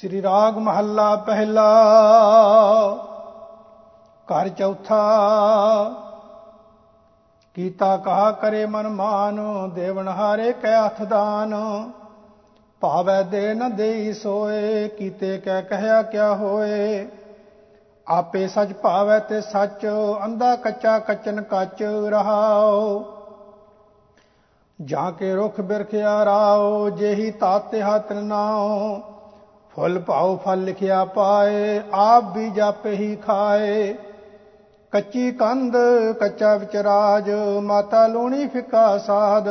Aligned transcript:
ਸ੍ਰੀ 0.00 0.22
ਰਾਗ 0.22 0.58
ਮਹੱਲਾ 0.58 1.16
ਪਹਿਲਾ, 1.16 1.66
ਘਰ 4.28 4.48
ਚੌਥਾ, 4.48 4.98
ਕੀਤਾ 7.54 7.96
ਕਹਾ 7.96 8.30
ਕਰੇ 8.32 8.66
ਮਨ 8.66 8.88
ਮਾਨ, 8.88 9.40
ਦੇਵਨ 9.74 10.08
ਹਾਰੇ 10.08 10.52
ਕੈ 10.52 10.84
ਹੱਥ 10.84 11.02
ਦਾਨ, 11.02 11.54
ਭਾਵੈ 12.80 13.22
ਦੇ 13.22 13.54
ਨ 13.54 13.76
ਦੇਈ 13.76 14.12
ਸੋਏ, 14.12 14.88
ਕੀਤੇ 14.88 15.38
ਕੈ 15.38 15.60
ਕਹਿਆ 15.60 16.02
ਕਿਆ 16.02 16.34
ਹੋਏ, 16.34 17.06
ਆਪੇ 18.08 18.48
ਸੱਚ 18.48 18.72
ਭਾਵੈ 18.72 19.18
ਤੇ 19.18 19.40
ਸੱਚ 19.40 19.86
ਅੰਦਾ 20.24 20.56
ਕੱਚਾ 20.56 20.98
ਕਚਨ 20.98 21.42
ਕੱਚ 21.42 21.82
ਰਹਾਓ 21.82 23.04
ਜਾਂ 24.80 25.12
ਕੇ 25.12 25.34
ਰੁਖ 25.34 25.60
ਬਿਰਖਿਆ 25.60 26.24
ਰਾਓ 26.24 26.90
ਜਿਹੀ 26.90 27.30
ਤਾਤੇ 27.30 27.82
ਹੱਥ 27.82 28.12
ਨਾਓ 28.12 29.15
ਫੁੱਲ 29.76 29.98
ਭਾਉ 29.98 30.36
ਫਲ 30.36 30.62
ਲਿਖਿਆ 30.64 31.04
ਪਾਏ, 31.04 31.80
ਆਪ 31.92 32.24
ਵੀ 32.34 32.50
ਜਾਪੇ 32.50 32.90
ਹੀ 32.90 33.16
ਖਾਏ। 33.16 33.96
ਕੱਚੀ 34.92 35.30
ਕੰਧ, 35.32 35.76
ਕੱਚਾ 36.20 36.54
ਵਿਚਰਾਜ, 36.56 37.30
ਮਾਤਾ 37.62 38.06
ਲੂਣੀ 38.06 38.46
ਫਿੱਕਾ 38.46 38.96
ਸਾਧ। 38.98 39.48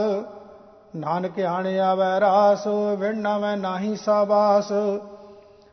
ਨਾਨਕ 0.95 1.39
ਆਣੇ 1.39 1.80
ਆਵੈ 1.80 2.19
ਰਾਸ 2.19 2.67
ਵਿਣਨਾ 2.97 3.38
ਮੈਂ 3.38 3.55
ਨਾਹੀ 3.57 3.95
ਸਾਬਾਸ 3.95 4.71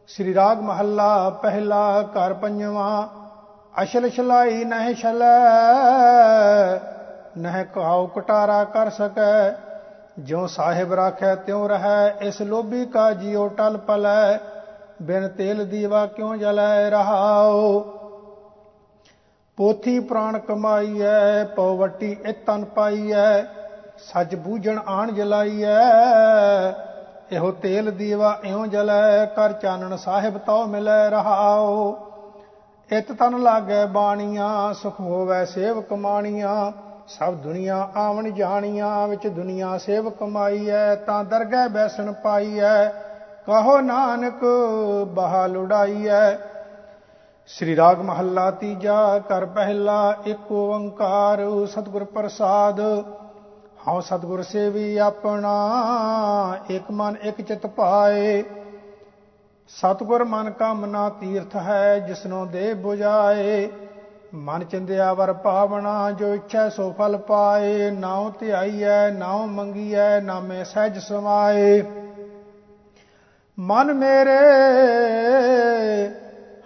ਸ੍ਰੀ 0.08 0.34
ਰਾਗ 0.34 0.60
ਮਹੱਲਾ, 0.60 1.30
ਪਹਿਲਾ 1.30 2.02
ਘਰ 2.02 2.32
ਪੰਜਵਾਂ। 2.32 3.08
ਅਸ਼ਲ 3.82 4.08
ਛਲਾਈ 4.10 4.64
ਨਹਿ 4.64 4.94
ਛਲੈ, 4.94 5.36
ਨਹਿ 7.38 7.64
ਕਾਉ 7.64 8.06
ਕਟਾਰਾ 8.06 8.64
ਕਰ 8.64 8.90
ਸਕੈ। 8.90 9.50
ਜਿਉ 10.18 10.46
ਸਾਹਿਬ 10.46 10.92
ਰਾਖੈ 10.92 11.34
ਤਿਉ 11.34 11.66
ਰਹੈ, 11.68 12.16
ਇਸ 12.20 12.40
ਲੋਭੀ 12.42 12.84
ਕਾ 12.86 13.10
ਜਿਉ 13.12 13.48
ਟਲ 13.48 13.76
ਪਲੈ, 13.76 14.38
ਬਿਨ 15.02 15.28
ਤੇਲ 15.28 15.64
ਦੀਵਾ 15.64 16.06
ਕਿਉ 16.06 16.34
ਜਲੈ 16.36 16.90
ਰਹਾਉ? 16.90 17.80
ਪੋਥੀ 19.56 19.98
ਪ੍ਰਾਣ 20.00 20.38
ਕਮਾਈਐ 20.38 21.44
ਪਵਟੀ 21.44 22.16
ਇਤਨ 22.26 22.64
ਪਾਈਐ 22.64 23.42
ਸੱਚ 23.98 24.34
ਬੂਝਣ 24.34 24.78
ਆਣ 24.88 25.12
ਜਲਾਈਐ, 25.12 25.78
ਇਹੋ 27.32 27.50
ਤੇਲ 27.52 27.90
ਦੀਵਾ 27.90 28.38
ਇਉ 28.44 28.66
ਜਲੈ, 28.66 29.24
ਕਰ 29.26 29.52
ਚਾਨਣ 29.52 29.96
ਸਾਹਿਬ 29.96 30.38
ਤਉ 30.38 30.66
ਮਿਲੈ 30.66 31.10
ਰਹਾਉ। 31.10 31.94
ਇਤ 32.90 33.12
ਤਨ 33.12 33.38
ਲਾਗੈ 33.38 33.84
ਬਾਣੀਆਂ, 33.86 34.72
ਸੁਖ 34.72 35.00
ਹੋਵੈ 35.00 35.44
ਸੇਵ 35.44 35.80
ਕਮਾਣੀਆਂ 35.80 36.72
ਸਭ 37.08 37.34
ਦੁਨੀਆ 37.34 37.88
ਆਵਣ 37.96 38.30
ਜਾਣੀਆਂ, 38.30 39.08
ਵਿੱਚ 39.08 39.26
ਦੁਨੀਆ 39.26 39.78
ਸੇਵ 39.78 40.10
ਕਮਾਈਐ 40.10 40.94
ਤਾਂ 40.94 41.24
ਦਰਗਹਿ 41.24 41.68
ਬੈਸਣ 41.68 42.12
ਪਾਈਐ। 42.12 42.88
ਕਹੋ 43.46 43.80
ਨਾਨਕ 43.80 44.44
ਬਹਾ 45.08 45.46
ਲੁੜਾਈਐ 45.46 46.34
ਸ੍ਰੀ 47.46 47.76
ਰਾਗ 47.76 48.00
ਮਹੱਲਾ 48.00 48.50
ਤੀਜਾ 48.50 49.18
ਕਰ 49.18 49.44
ਪਹਿਲਾ, 49.46 50.14
ਇੱਕ 50.26 50.52
ਓੰਕਾਰ, 50.52 51.40
ਸਤਿਗੁਰ 51.66 52.04
ਪ੍ਰਸਾਦ। 52.04 52.80
ਹਉ 53.88 54.00
ਸਤਿਗੁਰ 54.00 54.42
ਸੇਵੀ 54.42 54.96
ਆਪਣਾ, 54.96 55.54
ਇੱਕ 56.70 56.90
ਮਨ, 56.90 57.16
ਇੱਕ 57.22 57.40
ਚਿਤ 57.40 57.66
ਪਾਏ। 57.66 58.42
ਸਤਿਗੁਰ 59.68 60.24
ਮਨ 60.24 60.50
ਕਾ 60.50 60.72
ਮਨਾ 60.72 61.08
ਤੀਰਥ 61.08 61.56
ਹੈ, 61.56 61.98
ਜਿਸਨੋਂ 61.98 62.46
ਦੇ 62.46 62.72
부ਜਾਏ 62.72 63.68
ਮਨ 64.34 64.64
ਚਿੰਦਿਆ 64.64 65.12
ਵਰ 65.12 65.32
ਪਾਵਣਾ, 65.32 66.10
ਜੋ 66.10 66.34
ਇੱਛਾ 66.34 66.68
ਸੋ 66.68 66.92
ਫਲ 66.98 67.16
ਪਾਏ। 67.16 67.90
ਨਾਉ 67.90 68.30
ਧਿਆਈਐ, 68.40 69.10
ਨਾਉ 69.10 69.46
ਮੰਗੀਐ, 69.46 70.20
ਨਾਮੇ 70.20 70.64
ਸਹਿਜ 70.64 70.98
ਸਮਾਏ। 70.98 71.82
ਮਨ 73.58 73.92
ਮੇਰੇ, 73.92 74.38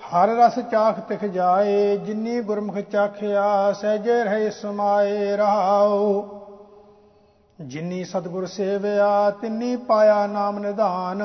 ਹਰ 0.06 0.28
ਰਸ 0.28 0.58
ਚਾਖ 0.70 1.00
ਤਿਖ 1.00 1.24
ਜਾਏ। 1.24 1.96
ਜਿਨੀ 1.96 2.40
ਗੁਰਮੁਖ 2.40 2.78
ਚਾਖਿਆ, 2.78 3.72
ਸਹਿਜੇ 3.72 4.24
ਰਹੇ 4.24 4.50
ਸਮਾਏ 4.50 5.36
ਰਹਾਉ 5.36 6.24
ਜਿਨੀ 7.60 8.04
ਸਤਗੁਰ 8.04 8.46
ਸੇਵਿਆ, 8.46 9.30
ਤਿਨੀ 9.30 9.76
ਪਾਇਆ 9.76 10.26
ਨਾਮ 10.26 10.58
ਨਿਧਾਨ। 10.58 11.22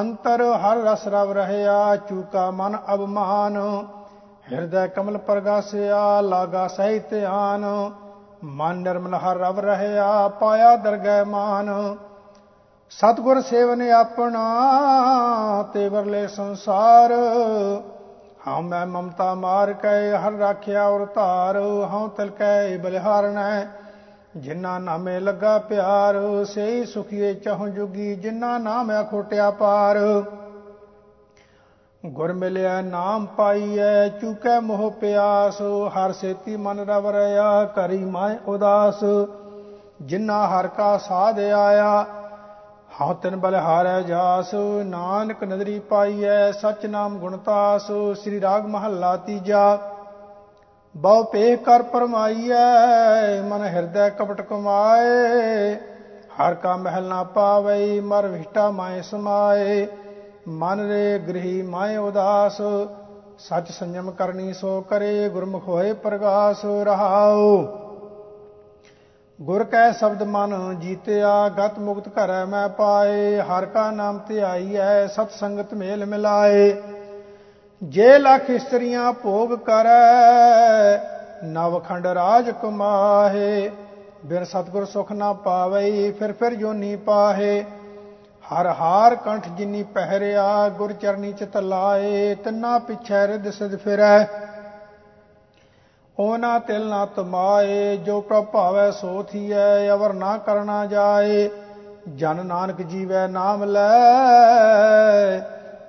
ਅੰਤਰ 0.00 0.42
ਹਰ 0.42 0.76
ਰਸ 0.76 1.06
ਰਵ 1.08 1.32
ਰਹਿਆ, 1.32 1.96
ਚੂਕਾ 1.96 2.50
ਮਨ 2.50 2.78
ਅਬਮਾਨ 2.94 3.58
ਹਿਰਦੈ 4.52 4.86
ਕਮਲ 4.86 5.18
ਪ੍ਰਗਾਸਿਆ, 5.18 6.20
ਲਾਗਾ 6.20 6.68
ਸਹਿ 6.68 6.98
ਧਿਆਨ। 6.98 7.90
ਮਨ 8.44 8.76
ਨਿਰਮਲ 8.76 9.14
ਹਰ 9.14 9.36
ਰਵ 9.36 9.60
ਰਹਿਆ, 9.60 10.28
ਪਾਇਆ 10.28 10.76
ਦਰਗਹਿ 10.76 11.24
ਮਾਨ। 11.24 11.96
ਸਤਗੁਰ 12.90 13.40
ਸੇਵਨ 13.40 13.82
ਆਪਣਾ, 13.90 14.44
ਤੇ 15.72 15.88
ਵਰਲੇ 15.88 16.26
ਸੰਸਾਰ। 16.28 17.12
ਹਾਂ 18.48 18.62
ਮੈਂ 18.62 18.86
ਮਮਤਾ 18.86 19.34
ਮਾਰ 19.34 19.72
ਕੇ 19.72 20.16
ਹਰ 20.16 20.32
ਰਾਖਿਆ 20.32 20.88
ਔਰ 20.88 21.06
ਧਾਰ। 21.14 21.56
ਹਾਂ 21.56 22.08
ਤਿਲ 22.08 22.30
ਕੈ 22.30 22.76
ਬਲਿਹਾਰਣੈ 22.76 23.66
ਜਿਨ੍ਹਾਂ 24.36 24.80
ਨਾਮੇ 24.80 25.20
ਲੱਗਾ 25.20 25.58
ਪਿਆਰ। 25.58 26.44
ਸੇਈ 26.44 26.84
ਸੁਖੀਏ 26.84 27.34
ਚਹੁ 27.34 27.68
ਜੁਗੀ, 27.68 28.14
ਜਿਨ੍ਹਾਂ 28.14 28.60
ਨਾਮ 28.60 28.92
ਅਖੋਟਿਆ 29.00 29.50
ਪਾਰ। 29.50 29.98
ਗੁਰ 32.06 32.32
ਮਿਲਿਆ, 32.32 32.80
ਨਾਮ 32.80 33.26
ਪਾਈਐ, 33.26 34.08
ਚੁਕੈ 34.08 34.58
ਮੋਹ 34.60 34.90
ਪਿਆਸ, 34.90 35.60
ਹਰ 35.88 36.12
ਸੇਤੀ 36.12 36.56
ਮਨ 36.56 36.80
ਰਵ 36.80 37.10
ਰਿਆ 37.10 37.64
ਕਰੀ 37.64 38.04
ਮਾਇ 38.04 38.36
ਉਦਾਸ। 38.46 39.04
ਜਿਨ੍ਹਾਂ 40.02 40.46
ਹਰ 40.48 40.66
ਕਾ 40.68 40.96
ਸਾਧ 40.98 41.40
ਆਇਆ, 41.40 42.04
ਹਉ 43.00 43.14
ਤਿਨ 43.14 43.36
ਬਲ 43.36 43.54
ਹਾਰੈ 43.54 44.00
ਜਾਸ। 44.02 44.54
ਨਾਨਕ 44.84 45.44
ਨਦਰੀ 45.44 45.78
ਪਾਈਐ, 45.78 46.52
ਸਚ 46.52 46.86
ਨਾਮ 46.86 47.18
ਗੁਣਤਾਸ 47.18 47.90
ਸ੍ਰੀ 48.14 48.40
ਰਾਗ 48.40 48.66
ਮਹੱਲਾ 48.66 49.16
ਤੀਜਾ, 49.16 49.78
ਬਹੁ 50.96 51.22
ਪੇ 51.24 51.56
ਕਰ 51.56 51.82
ਪਰਮਾਈਐ, 51.82 53.40
ਮਨ 53.42 53.64
ਹਿਰਦੈ 53.64 54.08
ਕਪਟ 54.08 54.40
ਕਮਾਏ। 54.40 55.74
ਹਰ 56.40 56.54
ਕਾ 56.54 56.76
ਮਹਿਲ 56.76 57.04
ਨਾ 57.04 57.22
ਪਾਵਈ 57.24 58.00
ਮਰ 58.00 58.26
ਵਿਸ਼ਟਾ 58.26 58.70
ਮਾਏ 58.70 59.02
ਸਮਾਏ। 59.02 59.86
ਮਨ 60.48 60.88
ਰੇ 60.88 61.18
ਗ੍ਰਹੀ 61.18 61.62
ਮਾਏ 61.62 61.96
ਉਦਾਸ, 61.96 62.60
ਸਚ 63.38 63.70
ਸੰਜਮ 63.70 64.10
ਕਰਨੀ 64.10 64.52
ਸੋ 64.52 64.80
ਕਰੇ, 64.80 65.28
ਗੁਰਮੁਖ 65.28 65.68
ਹੋਏ 65.68 65.92
ਪ੍ਰਗਾਸ 65.92 66.64
ਰਹਾਉ। 66.84 67.66
ਗੁਰ 69.40 69.64
ਕੈ 69.64 69.92
ਸ਼ਬਦ 69.92 70.22
ਮਨ 70.22 70.78
ਜੀਤਿਆ, 70.80 71.48
ਗਤ 71.48 71.78
ਮੁਕਤ 71.78 72.08
ਘਰੈ 72.08 72.44
ਮੈਂ 72.44 72.68
ਪਾਏ, 72.68 73.40
ਹਰ 73.40 73.66
ਕਾ 73.66 73.90
ਨਾਮ 73.90 74.20
ਧਿਆਈਐ, 74.28 75.06
ਸਤ 75.06 75.30
ਸੰਗਤ 75.30 75.74
ਮੇਲ 75.74 76.06
ਮਿਲਾਏ। 76.06 76.82
ਜੇ 77.82 78.18
ਲਖ 78.18 78.50
ਇਸਤਰੀਆਂ 78.50 79.12
ਭੋਗ 79.12 79.54
ਕਰੈ, 79.54 80.98
ਨਵ 81.44 81.80
ਖੰਡ 81.80 82.06
ਰਾਜ 82.06 82.50
ਕਮਾਹੇ। 82.50 83.70
ਬਿਨ 84.24 84.44
ਸਤਗੁਰ 84.44 84.84
ਸੁਖ 84.84 85.12
ਨਾ 85.12 85.32
ਪਾਵਈ, 85.32 86.10
ਫਿਰ 86.10 86.32
ਫਿਰ 86.32 86.54
ਜੋਨੀ 86.54 86.96
ਪਾਹੇ। 86.96 87.64
ਹਰ 88.48 88.66
ਹਾਰ 88.66 89.14
ਕੰਠ 89.16 89.48
ਜਿਨੀ 89.48 89.82
ਪਹਿਰਿਆ, 89.82 90.68
ਗੁਰ 90.68 90.92
ਚਰਨੀ 90.92 91.32
ਚਿਤ 91.32 91.56
ਲਾਏ, 91.56 92.34
ਤਿੰਨਾ 92.34 92.78
ਪਿਛੈ 92.78 93.26
ਰਿਦ 93.26 93.50
ਸਿਧ 93.50 93.76
ਫਿਰੈ। 93.76 94.24
ਉਹਨਾਂ 96.18 96.60
ਤਿਲ 96.60 96.88
ਨਾ 96.88 97.06
ਤਮਾਏ, 97.06 97.96
ਜੋ 97.96 98.20
ਪ੍ਰਭਾਵੈ 98.20 98.90
ਸੋ 98.90 99.22
ਥੀਐ, 99.22 99.90
ਅਵਰ 99.90 100.12
ਨਾ 100.12 100.38
ਕਰਨਾ 100.38 100.86
ਜਾਏ। 100.86 101.50
ਜਨ 102.16 102.46
ਨਾਨਕ 102.46 102.82
ਜੀਵੈ 102.82 103.26
ਨਾਮ 103.26 103.64
ਲੈ, 103.64 103.88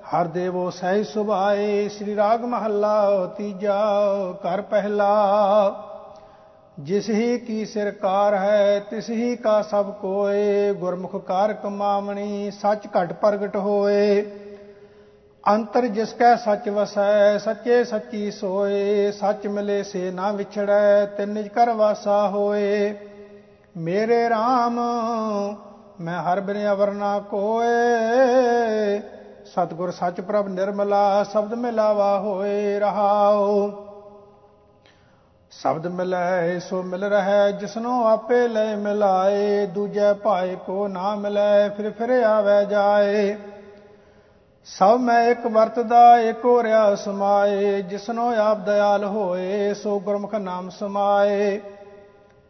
ਹਰ 0.09 0.27
ਦੇਵੋ 0.27 0.69
ਸਹਿ 0.69 1.03
ਸੁਭਾਏ, 1.03 1.87
ਸ੍ਰੀ 1.89 2.15
ਰਾਗ 2.15 2.45
ਮਹੱਲਾ 2.45 3.25
ਤੀਜਾ 3.37 3.81
ਕਰ 4.43 4.61
ਪਹਿਲਾ। 4.61 5.09
ਜਿਸ 6.79 7.09
ਹੀ 7.09 7.37
ਕੀ 7.37 7.65
ਸਰਕਾਰ 7.65 8.33
ਹੈ, 8.33 8.79
ਤਿਸ 8.79 9.09
ਹੀ 9.09 9.35
ਕਾ 9.35 9.61
ਸਭ 9.61 9.93
ਕੋਏ, 9.93 10.73
ਗੁਰਮੁਖ 10.73 11.15
ਕਾਰ 11.25 11.53
ਕਮਾਵਣੀ, 11.53 12.51
ਸੱਚ 12.51 12.87
ਘਟ 12.87 13.13
ਪ੍ਰਗਟ 13.13 13.55
ਹੋਏ। 13.55 14.31
ਅੰਤਰ 15.47 15.85
ਜਿਸ 15.85 16.13
ਕੈ 16.13 16.35
ਸੱਚ 16.35 16.69
ਵਸੈ, 16.69 17.37
ਸੱਚੇ 17.37 17.83
ਸੱਚੀ 17.83 18.31
ਸੋਏ, 18.31 19.11
ਸੱਚ 19.11 19.47
ਮਿਲੇ 19.47 19.83
ਸੇ 19.83 20.11
ਨਾ 20.11 20.31
ਵਿਛੜੈ, 20.31 21.05
ਤਿਨ 21.05 21.29
ਨਿਜ 21.29 21.47
ਕਰ 21.47 21.69
ਵਾਸਾ 21.69 22.27
ਹੋਏ। 22.27 22.95
ਮੇਰੇ 23.77 24.27
RAM 24.27 24.79
ਮੈਂ 26.01 26.21
ਹਰ 26.21 26.41
ਬਿਨ 26.41 26.71
ਅਵਰਨਾ 26.71 27.19
ਕੋਏ। 27.19 28.99
ਸਤਗੁਰ 29.45 29.91
ਸੱਚ 29.91 30.21
ਪ੍ਰਭ 30.21 30.47
ਨਿਰਮਲਾ, 30.47 31.23
ਸ਼ਬਦ 31.23 31.53
ਮਿਲਾਵਾ 31.53 32.19
ਹੋਏ 32.19 32.79
ਰਹਾਉ। 32.79 33.88
ਸ਼ਬਦ 35.51 35.87
ਮਿਲੈ, 35.87 36.59
ਸੋ 36.59 36.83
ਮਿਲ 36.83 37.03
ਰਹਿ, 37.03 37.51
ਜਿਸਨੋ 37.51 38.07
ਆਪੇ 38.07 38.47
ਲੈ 38.47 38.75
ਮਿਲਾਏ। 38.75 39.65
ਦੂਜੇ 39.65 40.13
ਭਾਏ 40.13 40.57
ਕੋ 40.65 40.87
ਨਾ 40.87 41.15
ਮਿਲੈ, 41.15 41.69
ਫਿਰ 41.69 41.91
ਫਿਰ 41.91 42.23
ਆਵੇ 42.23 42.65
ਜਾਏ। 42.65 43.37
ਸਭ 44.65 44.97
ਮੈਂ 44.99 45.23
ਇੱਕ 45.23 45.47
ਵਰਤਦਾ 45.47 46.19
ਏਕ 46.19 46.45
ਹੋ 46.45 46.63
ਰਿਆ 46.63 46.95
ਸਮਾਏ। 46.95 47.81
ਜਿਸਨੋ 47.81 48.35
ਆਪ 48.41 48.57
ਦਇਆਲ 48.57 49.05
ਹੋਏ, 49.05 49.73
ਸੋ 49.73 49.99
ਗੁਰਮੁਖ 49.99 50.35
ਨਾਮ 50.35 50.69
ਸਮਾਏ। 50.69 51.61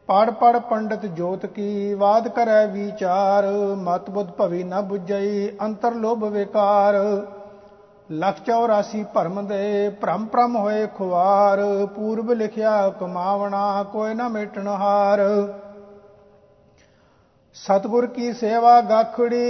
ਪੜ 0.07 0.29
ਪੜ 0.29 0.59
ਪੰਡਤ 0.59 1.05
ਜੋਤ 1.05 1.45
ਕੀ 1.45 1.95
ਬਾਦ 1.95 2.27
ਕਰੈ 2.27 2.67
ਵਿਚਾਰ। 2.67 3.47
ਮਤ 3.75 4.09
ਬੁੱਧ 4.09 4.31
ਭਵੀ 4.31 4.63
ਨ 4.63 4.73
부ਜਈ 4.73 5.49
ਅੰਤਰ 5.61 5.91
ਲੋਭ 5.91 6.23
ਵਿਕਾਰ। 6.23 6.95
ਲਖ 8.11 8.37
84 8.41 9.03
ਭਰਮ 9.03 9.47
ਦੇ 9.47 9.89
ਭ੍ਰਮ 9.89 10.25
ਭ੍ਰਮ 10.25 10.55
ਹੋਏ 10.55 10.87
ਖੁਆਰ, 10.87 11.59
ਪੂਰਬ 11.95 12.31
ਲਿਖਿਆ 12.31 12.89
ਕਮਾਵਣਾ, 12.89 13.83
ਕੋਈ 13.83 14.13
ਨਾ 14.13 14.27
ਮਿਟਣ 14.27 14.67
ਹਾਰ। 14.67 15.19
ਸਤਗੁਰ 17.53 18.07
ਕੀ 18.07 18.33
ਸੇਵਾ 18.33 18.81
ਗਾਖੜੀ, 18.81 19.43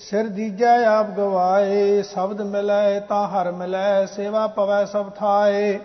ਸਿਰ 0.00 0.28
ਦੀਜੈ 0.28 0.84
ਆਪ 0.84 1.10
ਗਵਾਏ, 1.10 2.02
ਸ਼ਬਦ 2.02 2.42
ਮਿਲੈ 2.42 3.00
ਤਾਂ 3.00 3.28
ਹਰ 3.28 3.52
ਮਿਲੈ, 3.52 4.06
ਸੇਵਾ 4.06 4.46
ਪਵੈ 4.46 4.84
ਸਭ 4.84 5.10
ਥਾਏ। 5.10 5.78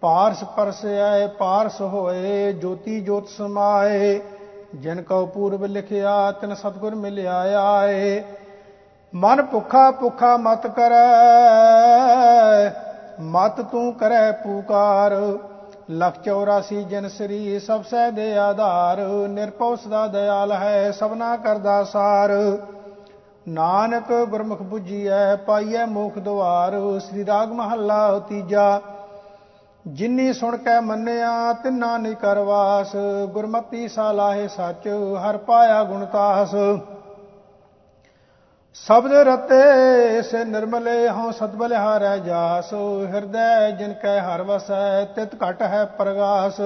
ਪਾਰਸ 0.00 0.44
ਪਰਸੈ 0.44 1.26
ਪਾਰਸ 1.26 1.80
ਹੋਏ, 1.80 2.52
ਜੋਤੀ 2.52 3.00
ਜੋਤ 3.00 3.28
ਸਮਾਏ। 3.28 4.20
ਜਿਨ 4.74 5.02
ਕਉ 5.02 5.26
ਪੂਰਬ 5.26 5.64
ਲਿਖਿਆ, 5.64 6.32
ਤਿਨ 6.32 6.54
ਸਤਗੁਰ 6.54 6.94
ਮਿਲਿਆ 6.94 7.38
ਆਏ। 7.62 8.22
ਮਨ 9.14 9.42
ਭੁਖਾ 9.42 9.90
ਭੁਖਾ 9.90 10.36
ਮਤ 10.36 10.66
ਕਰੈ, 10.66 11.08
ਮਤ 13.22 13.60
ਤੂੰ 13.62 13.92
ਕਰੈ 13.92 14.30
ਪੁਕਾਰ। 14.32 15.12
ਲਖ 15.90 16.14
84 16.22 16.82
ਜਨ 16.84 17.08
ਸ੍ਰੀ 17.08 17.58
ਸਭ 17.58 17.82
ਸਹਿ 17.82 18.10
ਦੇ 18.10 18.36
ਆਧਾਰ 18.38 19.00
ਨਿਰਪਉ 19.28 19.76
ਸਦਾ 19.76 20.06
ਦਇਆਲ 20.06 20.52
ਹੈ 20.52 20.90
ਸਭਨਾ 20.90 21.36
ਕਰਦਾ 21.36 21.82
ਸਾਰ। 21.84 22.30
ਨਾਨਕ 23.48 24.12
ਗੁਰਮੁਖ 24.30 24.62
부ਜੀਐ 24.62 25.36
ਪਾਈਐ 25.36 25.84
ਮੋਖ 25.86 26.18
ਦਵਾਰ 26.18 26.72
ਸ੍ਰੀ 27.00 27.26
ਰਾਗ 27.26 27.52
ਮਹੱਲਾ 27.52 28.18
ਤੀਜਾ। 28.28 28.80
ਜਿਨੀ 29.86 30.32
ਸੁਣ 30.32 30.56
ਕੇ 30.56 30.78
ਮੰਨਿਆ, 30.80 31.52
ਤਿੰਨਾ 31.52 31.96
ਨਹੀਂ 31.96 32.16
ਕਰਵਾਸ, 32.16 32.96
ਗੁਰਮਤੀ 33.32 33.88
ਸਾਲਾਹੇ 33.88 34.48
ਸੱਚ, 34.48 34.88
ਹਰ 35.22 35.36
ਪਾਇਆ 35.36 35.82
ਗੁਣਤਾਸ 35.84 36.54
ਸ਼ਬਦ 38.76 39.12
ਰਤੇ 39.26 40.22
ਸੇ 40.22 40.44
ਨਿਰਮਲੇ 40.44 41.08
ਹਉ 41.08 41.30
ਸਤਬਲ 41.30 41.72
ਹਾਰੈ 41.72 42.16
ਜਾਸ, 42.18 42.72
ਹਿਰਦੈ 43.12 43.70
ਜਿਨ 43.70 43.92
ਕੈ 43.92 44.18
ਹਰ 44.20 44.42
ਵਸੈ, 44.42 45.04
ਤਿਤ 45.04 45.34
ਘਟ 45.42 45.62
ਹੈ 45.62 45.84
ਪ੍ਰਗਾਸ। 45.98 46.60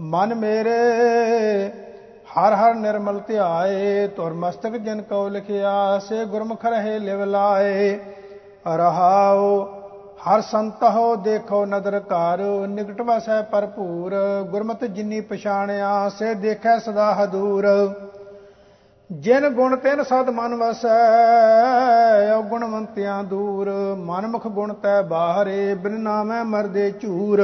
ਮਨ 0.00 0.34
ਮੇਰੇ, 0.34 1.70
ਹਰ 2.32 2.54
ਹਰ 2.54 2.74
ਨਿਰਮਲ 2.74 3.20
ਧਿਆਏ 3.28 4.06
ਤੁਰ 4.06 4.32
ਮਸਤਕ 4.34 4.76
ਜਿਨ 4.78 5.02
ਕਉ 5.02 5.28
ਲਿਖਿਆ, 5.28 5.98
ਸੇ 5.98 6.24
ਗੁਰਮੁਖ 6.24 6.66
ਰਹੇ 6.66 6.98
ਲਿਵ 6.98 7.24
ਲਾਏ। 7.24 7.98
ਰਹਾਉ, 8.76 9.64
ਹਰ 10.26 10.40
ਸੰਤ 10.40 10.82
ਹੋ 10.84 11.14
ਦੇਖੋ 11.16 11.64
ਨਦਰ 11.66 12.00
ਘਰ, 12.08 12.42
ਨਿਕਟ 12.68 13.00
ਵਸੈ 13.00 13.40
ਭਰਪੂਰ, 13.42 14.14
ਗੁਰਮਤਿ 14.50 14.88
ਜਿਨੀ 14.88 15.20
ਪਛਾਣਿਆ, 15.20 16.08
ਸੇ 16.08 16.34
ਦੇਖੈ 16.34 16.78
ਸਦਾ 16.78 17.12
ਹਦੂਰ। 17.14 17.66
ਜਿਨ 19.10 19.48
ਗੁਣ 19.48 19.76
ਤਿਨ 19.76 20.02
ਸਦ 20.02 20.30
ਮਨ 20.30 20.54
ਵਸੈ 20.54 22.32
ਔ 22.32 22.42
ਗੁਣਵੰਤਿਆਂ 22.42 23.24
ਦੂਰ। 23.24 23.70
ਮਨਮੁਖ 23.98 24.46
ਗੁਣ 24.46 24.72
ਤੈ 24.72 25.02
ਬਾਹਰੇ, 25.02 25.74
ਬਿਨ 25.74 26.00
ਨਾਮੈ 26.00 26.42
ਮਰਦੇ 26.42 26.90
ਝੂਰ। 26.90 27.42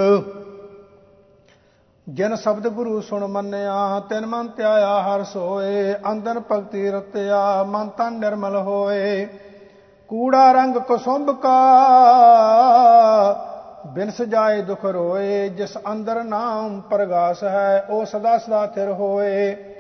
ਜਨ 2.09 2.35
ਸ਼ਬਦ 2.35 2.69
ਗੁਰੂ 2.69 3.01
ਸੁਣ 3.01 3.27
ਮੰਨਿਆ, 3.27 4.01
ਤਿਨ 4.01 4.27
ਮਨ 4.27 4.49
ਧਿਆਇਆ 4.57 5.03
ਹਰ 5.03 5.23
ਸੋਏ। 5.23 5.95
ਅੰਦਰ 6.11 6.41
ਭਗਤੀ 6.53 6.91
ਰਤਿਆ, 6.91 7.63
ਮਨ 7.63 7.89
ਤਨ 7.89 8.13
ਨਿਰਮਲ 8.13 8.57
ਹੋਏ। 8.57 9.27
ਕੂੜਾ 10.09 10.53
ਰੰਗ 10.53 10.77
ਕੁਸੁੰਭ 10.77 11.31
ਕਾ, 11.31 11.61
ਬਿਨ 13.87 14.11
ਸਜਾਏ 14.11 14.63
ਦੁਖ 14.63 14.85
ਰੋਏ। 14.85 15.49
ਜਿਸ 15.49 15.79
ਅੰਦਰ 15.93 16.25
ਨਾਮ 16.25 16.81
ਪ੍ਰਗਾਸ 16.81 17.45
ਹੈ, 17.45 17.87
ਉਹ 17.91 18.05
ਸਦਾ 18.05 18.39
ਸਦਾ 18.39 18.67
ਥਿਰ 18.67 18.89
ਹੋਏ। 18.89 19.72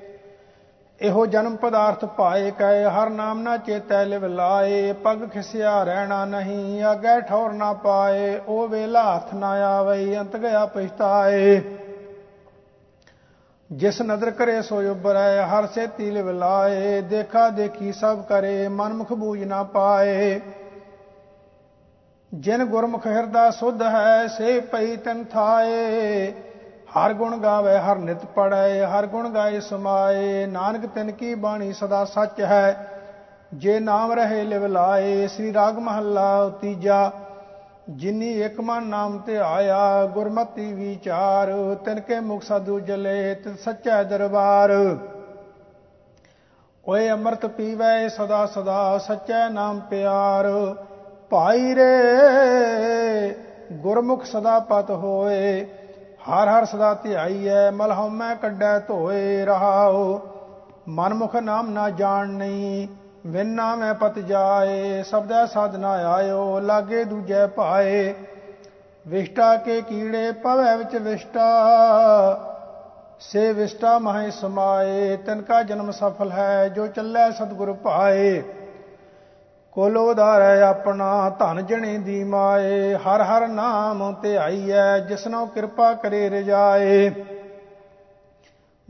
ਇਹੋ 1.02 1.26
ਜਨਮ 1.26 1.56
ਪਦਾਰਥ 1.56 2.04
ਪਾਏ 2.04 2.50
ਕੈ, 2.50 2.88
ਹਰ 2.90 3.10
ਨਾਮ 3.10 3.40
ਨਾ 3.40 3.56
ਚੇਤੈ 3.56 4.04
ਲਿਵ 4.04 4.24
ਲਾਏ, 4.24 4.92
ਪਗ 4.92 5.28
ਖਿਸਿਆ 5.28 5.82
ਰਹਿਣਾ 5.84 6.24
ਨਹੀਂ, 6.24 6.84
ਅਗੇ 6.92 7.20
ਠੌਰ 7.20 7.52
ਨਾ 7.52 7.72
ਪਾਏ, 7.72 8.40
ਉਹ 8.48 8.68
ਵੇਲਾ 8.68 9.16
ਹੱਥ 9.16 9.34
ਨਾ 9.34 9.48
ਆਵੇ 9.48 10.18
ਅੰਤ 10.18 10.36
ਗਿਆ 10.36 10.66
ਪਛਤਾਏ। 10.66 11.60
ਜਿਸ 13.72 14.02
ਨਦਰ 14.02 14.30
ਕਰੇ 14.30 14.62
ਸੋ 14.62 14.80
ਉਬਰੈ 14.90 15.42
ਹਰ 15.42 15.66
ਸੇ 15.66 15.86
ਤੀਲ 15.86 16.22
ਵਿਲਾਏ 16.22 17.00
ਦੇਖਾ 17.00 17.48
ਦੇਖੀ 17.48 17.92
ਸਭ 17.92 18.22
ਕਰੇ 18.22 18.68
ਮਨ 18.68 18.92
ਮੁਖ 18.92 19.12
ਬੂਝ 19.12 19.44
ਨਾ 19.44 19.62
ਪਾਏ। 19.62 20.40
ਜਿਨ 22.34 22.64
ਗੁਰਮੁਖ 22.64 23.06
ਹਿਰਦਾ 23.06 23.50
ਸੁਧ 23.50 23.82
ਹੈ, 23.82 24.26
ਸੇ 24.26 24.60
ਪਈ 24.60 24.96
ਤਨ 24.96 25.24
ਥਾਏ। 25.24 26.32
ਹਰ 26.96 27.12
ਗੁਣ 27.12 27.36
ਗਾਵੇ, 27.38 27.78
ਹਰ 27.78 27.96
ਨਿਤ 27.96 28.24
ਪੜੈ 28.24 28.86
ਹਰ 28.86 29.06
ਗੁਣ 29.06 29.28
ਗਾਏ 29.28 29.60
ਸਮਾਏ। 29.60 30.46
ਨਾਨਕ 30.46 30.86
ਤਿਨ 30.86 31.10
ਕੀ 31.10 31.34
ਬਾਣੀ 31.34 31.72
ਸਦਾ 31.72 32.04
ਸੱਚ 32.04 32.40
ਹੈ। 32.40 32.92
ਜੇ 33.54 33.80
ਨਾਮ 33.80 34.12
ਰਹੇ 34.12 34.42
ਲਿਵ 34.42 34.66
ਲਾਏ, 34.66 35.26
ਸ੍ਰੀ 35.26 35.54
ਰਾਗ 35.54 35.78
ਮਹੱਲਾ 35.78 36.48
ਤੀਜਾ 36.60 37.10
ਜਿਨੀ 37.90 38.42
ਇਕ 38.42 38.60
ਮਨ 38.60 38.82
ਨਾਮ 38.82 39.18
ਤੇ 39.18 39.38
ਆਇਆ, 39.38 40.06
ਗੁਰਮਤੀ 40.06 40.72
ਵਿਚਾਰ। 40.72 41.76
ਤਿਨ 41.84 42.00
ਕੇ 42.00 42.20
ਮੁਖ 42.20 42.42
ਸਾਧੂ 42.42 42.80
ਜਲੇ 42.80 43.34
ਤਿ 43.34 43.50
ਸੱਚਾ 43.56 44.02
ਦਰਬਾਰ। 44.02 44.70
ਓਏ 46.88 47.10
ਅੰਮ੍ਰਿਤ 47.10 47.46
ਪੀਵੇ 47.46 48.08
ਸਦਾ 48.08 48.46
ਸਦਾ, 48.46 48.98
ਸੱਚੇ 48.98 49.48
ਨਾਮ 49.52 49.80
ਪਿਆਰ। 49.80 50.74
ਭਾਈ 51.30 51.74
ਰੇ, 51.74 53.34
ਗੁਰਮੁਖ 53.72 54.24
ਸਦਾ 54.24 54.58
ਪਤ 54.58 54.90
ਹੋਏ। 54.90 55.68
ਹਰ 56.22 56.48
ਹਰ 56.48 56.64
ਸਦਾ 56.64 56.92
ਧਿਆਈਐ 56.94 57.70
ਮਲਹਮ 57.70 58.16
ਮੈਂ 58.16 58.34
ਕੱਢੈ 58.36 58.78
ਧੋਏ 58.78 59.44
ਰਹਾਓ 59.44 60.20
ਮਨਮੁਖ 60.88 61.34
ਨਾਮ 61.36 61.70
ਨਾ 61.70 61.88
ਜਾਣ 61.90 62.28
ਨਹੀਂ, 62.28 62.88
ਵਿਨਾ 63.26 63.74
ਮੈਂ 63.76 63.94
ਪਤ 63.94 64.18
ਜਾਏ। 64.18 65.02
ਸਬਦੈ 65.02 65.44
ਸਾਧਨਾ 65.46 65.90
ਆਇਓ, 66.12 66.60
ਲਾਗੇ 66.60 67.04
ਦੂਜੈ 67.04 67.46
ਭਾਏ। 67.46 68.14
ਵਿਸ਼ਟਾ 69.06 69.56
ਕੇ 69.56 69.80
ਕੀੜੇ 69.80 70.32
ਪਵੈ 70.32 70.76
ਵਿੱਚ 70.76 70.96
ਵਿਸ਼ਟਾ, 70.96 71.48
ਸੇ 73.20 73.52
ਵਿਸ਼ਟਾ 73.52 73.98
ਮਹਿ 73.98 74.30
ਸਮਾਏ। 74.30 75.16
ਤਨ 75.16 75.42
ਕਾ 75.42 75.62
ਜਨਮ 75.62 75.90
ਸਫਲ 75.90 76.32
ਹੈ, 76.32 76.68
ਜੋ 76.68 76.86
ਚੱਲੈ 76.86 77.30
ਸਤਿਗੁਰ 77.30 77.72
ਭਾਏ। 77.72 78.42
ਕੋਲੋ 79.72 80.14
ਧਾਰੈ 80.14 80.62
ਆਪਣਾ 80.62 81.30
ਧਨ 81.30 81.66
ਜਣੇ 81.66 81.98
ਦੀ 81.98 82.24
ਮਾਏ, 82.24 82.94
ਹਰ 82.94 83.22
ਹਰ 83.22 83.48
ਨਾਮ 83.48 84.14
ਤੇ 84.22 84.36
ਆਈਐ, 84.36 84.98
ਜਿਸਨੋ 84.98 85.46
ਕਿਰਪਾ 85.46 85.92
ਕਰੇ 85.94 86.28
ਰਜਾਏ। 86.30 87.10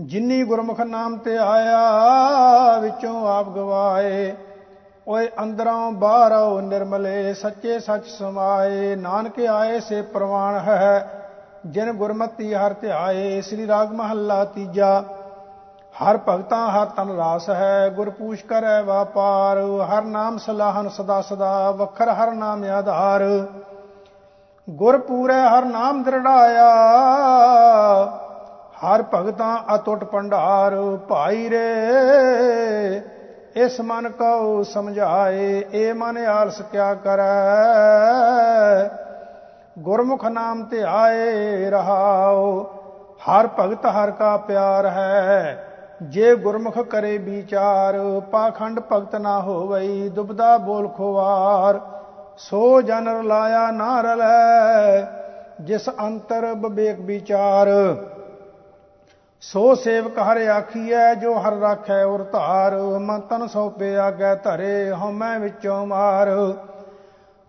ਜਿਨੀ 0.00 0.42
ਗੁਰਮੁਖ 0.44 0.80
ਨਾਮ 0.80 1.16
ਤੇ 1.18 1.36
ਆਇਆ, 1.38 2.78
ਵਿੱਚੋਂ 2.78 3.28
ਆਪ 3.28 3.48
ਗਵਾਏ। 3.48 4.34
ਓਏ 5.08 5.28
ਅੰਦਰੋਂ 5.42 5.92
ਬਾਹਰੋਂ 5.92 6.62
ਨਿਰਮਲੇ, 6.62 7.34
ਸੱਚੇ 7.34 7.78
ਸੱਚ 7.78 8.06
ਸਮਾਏ। 8.06 8.96
ਨਾਨਕ 8.96 9.40
ਆਏ 9.40 9.80
ਸੇ 9.80 10.02
ਪ੍ਰਵਾਨ 10.02 10.60
ਹੈ, 10.60 11.22
ਜਿਨ 11.66 11.92
ਗੁਰਮਤੀ 11.92 12.54
ਹਰ 12.54 12.72
ਧਿਆਏ, 12.72 13.40
ਸ੍ਰੀ 13.40 13.66
ਰਾਗ 13.66 13.92
ਮਹੱਲਾ 13.92 14.44
ਤੀਜਾ। 14.44 15.04
ਹਰ 15.94 16.18
ਭਗਤਾਂ 16.28 16.68
ਹਰ 16.70 16.86
ਤਨ 16.86 17.10
ਰਾਸ 17.16 17.48
ਹੈ 17.50 17.88
ਗੁਰ 17.88 18.10
ਪੂਛ 18.10 18.42
ਕਰੈ 18.42 18.80
ਵਾਪਾਰ, 18.82 19.58
ਹਰ 19.90 20.02
ਨਾਮ 20.02 20.36
ਸਲਾਹਨ 20.38 20.88
ਸਦਾ 20.88 21.20
ਸਦਾ, 21.20 21.70
ਵਖਰ 21.70 22.08
ਹਰ 22.10 22.32
ਨਾਮ 22.32 22.64
ਆਧਾਰ। 22.64 23.22
ਗੁਰ 24.68 24.98
ਪੂਰੇ 24.98 25.34
ਹਰ 25.34 25.64
ਨਾਮ 25.64 26.02
ਦਰੜਾਇਆ, 26.02 26.68
ਹਰ 28.84 29.02
ਭਗਤਾਂ 29.14 29.74
ਅਟੁੱਟ 29.74 30.04
ਭੰਡਾਰ, 30.04 30.76
ਭਾਈ 31.08 31.48
ਰੇ, 31.50 33.02
ਇਸ 33.56 33.80
ਮਨ 33.80 34.08
ਕਉ 34.08 34.62
ਸਮਝਾਏ 34.62 35.64
ਏ 35.74 35.92
ਮਨ 35.92 36.18
ਆਲਸ 36.18 36.60
ਕਿਆ 36.62 36.94
ਕਰੈ? 36.94 37.24
ਗੁਰਮੁਖ 39.78 40.24
ਨਾਮ 40.24 40.62
ਤੇ 40.64 40.82
ਆਏ 40.82 41.70
ਰਹਾਓ 41.70 42.62
ਹਰ 43.28 43.48
ਭਗਤ 43.60 43.86
ਹਰ 43.86 44.10
ਕਾ 44.10 44.36
ਪਿਆਰ 44.36 44.86
ਹੈ। 44.86 45.71
ਜੇ 46.02 46.34
ਗੁਰਮੁਖ 46.36 46.78
ਕਰੇ 46.78 47.18
ਵਿਚਾਰ, 47.18 47.98
ਪਾਖੰਡ 48.30 48.80
ਭਗਤ 48.92 49.16
ਨਾ 49.16 49.40
ਹੋਵਈ, 49.40 50.08
ਦੁਬਦਾ 50.08 50.56
ਬੋਲ 50.58 50.88
ਖੋਵਾਰ। 50.88 51.80
ਸੋ 52.38 52.80
ਜਨ 52.82 53.08
ਰਲਾਇਆ 53.08 53.70
ਨਾ 53.70 54.00
ਰਲੈ, 54.00 55.06
ਜਿਸ 55.60 55.88
ਅੰਤਰ 56.00 56.46
ਵਿਵੇਕ 56.54 57.00
ਵਿਚਾਰ। 57.00 57.68
ਸੋ 59.40 59.74
ਸੇਵਕ 59.74 60.18
ਹਰ 60.18 60.46
ਆਖੀਐ, 60.48 61.14
ਜੋ 61.14 61.34
ਹਰ 61.34 61.52
ਰਾਖੈ 61.52 62.04
ਔਰ 62.04 62.22
ਧਾਰ। 62.22 62.76
ਮਨ 63.00 63.20
ਤਨ 63.20 63.46
ਸੋਪੇ 63.46 63.96
ਆਗੇ 63.96 64.34
ਧਰੇ 64.34 64.90
ਹਉਮੈ 64.90 65.38
ਵਿੱਚੋਂ 65.38 65.86
ਮਾਰ। 65.86 66.30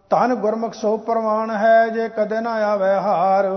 ਤਨ 0.10 0.36
ਗੁਰਮੁਖ 0.36 0.74
ਸੋ 0.74 0.98
ਪ੍ਰਵਾਨ 0.98 1.52
ਹੈ, 1.52 1.88
ਜੇ 1.88 2.10
ਕਦੇ 2.10 2.42
ਨਾ 2.42 2.54
ਆਵੇ 2.66 2.94
ਹਾਰ। 2.94 3.50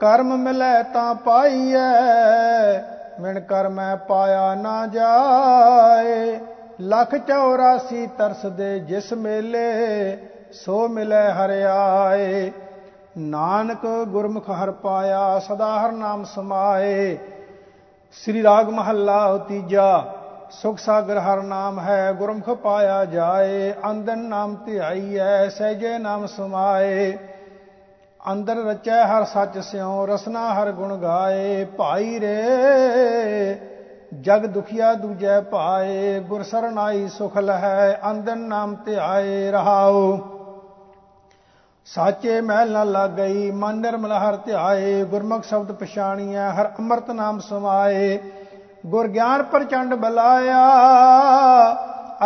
ਕਰਮ 0.00 0.36
ਮਿਲੈ 0.36 0.82
ਤਾਂ 0.82 1.14
ਪਾਈਐ 1.14 2.97
ਮਿਣ 3.20 3.40
ਕਰ 3.40 3.68
ਮੈਂ 3.68 3.96
ਪਾਇਆ 3.96 4.54
ਨਾ 4.54 4.86
ਜਾਏ। 4.86 6.38
ਲੱਖ 6.80 7.14
84 7.14 8.06
ਤਰਸ 8.18 8.46
ਦੇ 8.46 8.78
ਜਿਸ 8.78 9.12
ਮੇਲੇ 9.12 10.18
ਸੋ 10.52 10.88
ਮਿਲੇ 10.88 11.32
ਹਰਿਆਏ। 11.32 12.50
ਨਾਨਕ 13.18 13.86
ਗੁਰਮੁਖ 14.08 14.50
ਹਰ 14.50 14.70
ਪਾਇਆ 14.70 15.38
ਸਦਾ 15.38 15.78
ਹਰ 15.80 15.92
ਨਾਮ 15.92 16.24
ਸਮਾਏ। 16.24 17.18
ਸ੍ਰੀ 18.12 18.42
ਰਾਗ 18.42 18.68
ਮਹੱਲਾ 18.68 19.36
ਤੀਜਾ, 19.38 20.04
ਸੁਖ 20.50 20.78
ਸਾਗਰ 20.78 21.18
ਹਰ 21.18 21.42
ਨਾਮ 21.42 21.80
ਹੈ, 21.80 22.12
ਗੁਰਮੁਖ 22.12 22.50
ਪਾਇਆ 22.50 23.04
ਜਾਏ। 23.04 23.72
ਅੰਦਨ 23.90 24.18
ਨਾਮ 24.18 24.56
ਧਿਆਈਐ 24.66 25.48
ਸਹਿਜੇ 25.48 25.98
ਨਾਮ 25.98 26.26
ਸਮਾਏ। 26.26 27.18
ਅੰਦਰ 28.32 28.56
ਰਚੈ 28.56 29.06
ਹਰ 29.06 29.24
ਸੱਚ 29.24 29.58
ਸਿਉ, 29.58 30.06
ਰਸਨਾ 30.06 30.54
ਹਰ 30.54 30.72
ਗੁਣ 30.72 30.96
ਗਾਏ, 30.96 31.64
ਭਾਈ 31.64 32.20
ਰੇ। 32.20 33.60
ਜਗ 34.20 34.46
ਦੁਖੀਆ 34.46 34.94
ਦੂਜੈ 34.94 35.40
ਪਾਏ, 35.40 36.20
ਗੁਰ 36.20 36.42
ਸਰਨਾਈ 36.42 37.08
ਸੁਖ 37.08 37.38
ਲਹੈ 37.38 37.98
ਅੰਦਨ 38.10 38.38
ਨਾਮ 38.38 38.76
ਧਿਆਏ 38.84 39.50
ਰਹਾਉ। 39.50 40.18
ਸਾਚੇ 41.86 42.40
ਮਹਿਲ 42.40 42.72
ਨਾ 42.72 42.84
ਲੱਗ 42.84 43.10
ਗਈ 43.10 43.50
ਮਨ 43.50 43.76
ਨਿਰਮਲ 43.76 44.12
ਹਰ 44.12 44.36
ਧਿਆਏ, 44.36 45.04
ਗੁਰਮੁਖ 45.04 45.44
ਸ਼ਬਦ 45.44 45.72
ਪਛਾਣੀਐ, 45.72 46.48
ਹਰ 46.50 46.68
ਅੰਮ੍ਰਿਤ 46.78 47.10
ਨਾਮ 47.10 47.38
ਸਮਾਏ। 47.38 48.18
ਗੁਰ 48.86 49.08
ਗਿਆਨ 49.08 49.42
ਪ੍ਰਚੰਡ 49.42 49.94
ਬਲਾਇਆ, 49.94 50.60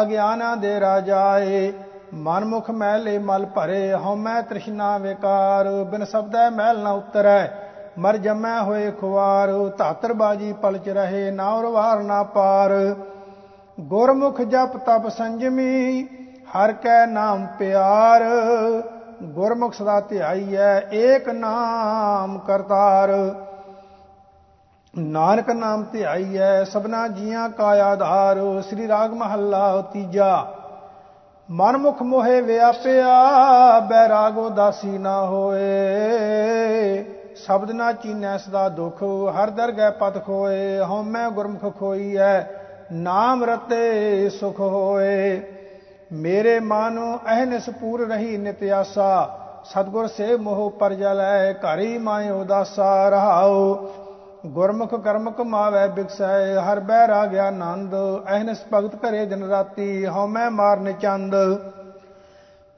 ਅਗਿਆਨਾਂ 0.03 0.57
ਦੇ 0.57 0.81
ਰਾਜਾਏ। 0.81 1.73
ਮਨ 2.15 2.45
ਮੁਖ 2.45 2.71
ਮੈਲੇ 2.71 3.19
ਮਲ 3.19 3.47
ਭਰੇ 3.47 3.93
ਹਉਮੈ 3.95 4.41
ਤ੍ਰਿਸ਼ਨਾ 4.43 4.99
ਵਿਕਾਰ, 4.99 5.69
ਬਿਨ 5.85 6.05
ਸਬਦੈ 6.05 6.51
ਮੈਲ 6.51 6.79
ਨਾ 6.79 6.91
ਉਤਰੈ, 6.91 7.47
ਮਰ 7.99 8.17
ਜਮੈ 8.17 8.61
ਹੋਏ 8.61 8.91
ਖੁਆਰ, 8.91 9.53
ਧਾਤਰ 9.79 10.13
ਬਾਜੀ 10.13 10.53
ਪਲਚ 10.53 10.89
ਰਹੇ, 10.89 11.31
ਨਾ 11.31 11.49
ਉਰਵਾਰ 11.51 12.03
ਨਾ 12.03 12.23
ਪਾਰ। 12.23 12.71
ਗੁਰਮੁਖ 13.81 14.41
ਜਪ 14.41 14.77
ਤਪ 14.77 15.09
ਸੰਜਮੀ, 15.09 16.03
ਹਰ 16.57 16.73
ਕੈ 16.73 17.07
ਨਾਮ 17.07 17.47
ਪਿਆਰ। 17.59 18.25
ਗੁਰਮੁਖ 19.23 19.75
ਸਦਾ 19.75 20.01
ਧਿਆਈਐ, 20.01 20.81
ਏਕ 20.93 21.29
ਨਾਮ 21.29 22.39
ਕਰਤਾਰ। 22.39 23.11
ਨਾਨਕ 24.99 25.51
ਨਾਮ 25.51 25.85
ਧਿਆਈਐ, 25.93 26.65
ਸਭਨਾ 26.65 27.07
ਜੀਆਂ 27.09 27.49
ਕਾ 27.49 27.65
ਆਧਾਰ, 27.65 28.61
ਸ੍ਰੀ 28.61 28.89
ਰਾਗ 28.89 29.13
ਮਹੱਲਾ 29.13 29.81
ਤੀਜਾ। 29.93 30.47
ਮਨਮੁਖ 31.51 32.03
ਮੋਹਿ 32.03 32.41
ਵਿਆਪਿਆ, 32.41 33.81
ਬੈਰਾਗ 33.81 34.39
ਉਦਾਸੀ 34.39 34.99
ਨਾ 34.99 35.27
ਹੋਏ। 35.27 35.63
ਸ਼ਬਦ 37.37 37.71
ਨਾ 37.71 37.93
ਚੀਨੈ, 37.93 38.37
ਸਦਾ 38.37 38.69
ਦੁਖ 38.69 39.03
ਹਰ 39.37 39.51
ਦਰਗਹਿ 39.51 39.91
ਪਤ 39.91 40.25
ਖੋਏ। 40.27 40.79
ਹਉਮੈ 40.81 41.29
ਗੁਰਮੁਖ 41.29 41.79
ਖੋਈਐ, 41.79 42.43
ਨਾਮ 42.93 43.45
ਰਤੇ 43.45 44.29
ਸੁਖ 44.31 44.61
ਹੋਏ। 44.61 45.41
ਮੇਰੇ 46.13 46.61
ਮਨ 46.61 47.19
ਅਹਨਿਸ 47.27 47.71
ਪੂਰ 47.71 48.09
ਰਹੀ 48.09 48.37
ਨਿਤ 48.37 48.63
ਆਸਾ। 48.63 49.39
ਸਤਗੁਰ 49.65 50.07
ਸੇ 50.07 50.37
ਮੋਹ 50.37 50.71
ਪਰ 50.71 50.93
ਜਲੈ, 50.93 51.53
ਘਰੀ 51.53 51.99
ਮਾਇ 51.99 52.31
ਉਦਾਸਾ 52.31 53.09
ਰਹਾਉ। 53.09 53.75
ਗੁਰਮੁਖ 54.47 54.95
ਕਰਮ 54.95 55.31
ਕਮਾਵੇ 55.31 55.89
ਬਿਕਸੈ, 55.89 56.61
ਹਰ 56.61 56.81
ਬਹਿ 56.81 57.09
ਰਾ 57.09 57.27
ਗਿਆ 57.27 57.47
ਆਨੰਦ। 57.47 57.95
ਅਹਨਿਸ 58.31 58.59
ਭਗਤ 58.75 58.97
ਕਰੇ 58.97 59.27
ਦਿਨ 59.27 59.43
ਰਾਤੀ, 59.43 60.07
ਹਉ 60.07 60.27
ਮੈਂ 60.27 60.51
ਮਾਰਨ 60.51 60.93
ਚੰਦ। 60.93 61.35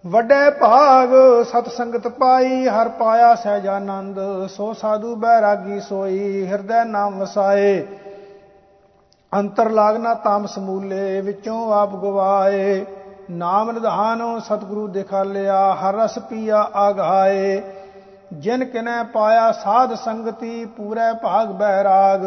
ਵੱਡੇ 0.06 0.50
ਭਾਗ 0.50 1.09
ਸਤ 1.42 1.68
ਸੰਗਤ 1.68 2.09
ਪਾਈ, 2.09 2.68
ਹਰ 2.68 2.88
ਪਾਇਆ 2.88 3.35
ਸਹਿਜ 3.35 3.66
ਆਨੰਦ। 3.66 4.47
ਸੋ 4.47 4.73
ਸਾਧੂ 4.73 5.16
ਬੈਰਾਗੀ 5.16 5.80
ਸੋਈ, 5.80 6.47
ਹਿਰਦੈ 6.47 6.85
ਨਾਮ 6.85 7.18
ਵਸਾਏ। 7.18 7.87
ਅੰਤਰ 9.35 9.71
ਲਾਗਨਾ 9.71 10.14
ਤਾਮ 10.14 10.47
ਸਮੂਲੇ, 10.47 11.21
ਵਿੱਚੋਂ 11.21 11.73
ਆਪ 11.73 11.90
ਗਵਾਏ। 11.90 12.85
ਨਾਮ 13.30 13.71
ਨਿਧਾਨ 13.71 14.40
ਸਤਿਗੁਰੂ 14.40 14.88
ਦਿਖਾ 14.88 15.23
ਲਿਆ, 15.23 15.75
ਹਰ 15.75 15.94
ਰਸ 15.94 16.18
ਪੀਆ 16.18 16.71
ਆਗਾਏ। 16.75 17.62
ਜਿਨ 18.33 18.64
ਕਿਨੈ 18.64 19.02
ਪਾਇਆ 19.02 19.50
ਸਾਧ 19.52 19.95
ਸੰਗਤੀ 19.95 20.64
ਪੂਰੇ 20.66 21.12
ਭਾਗ 21.23 21.49
ਬੈਰਾਗ 21.49 22.25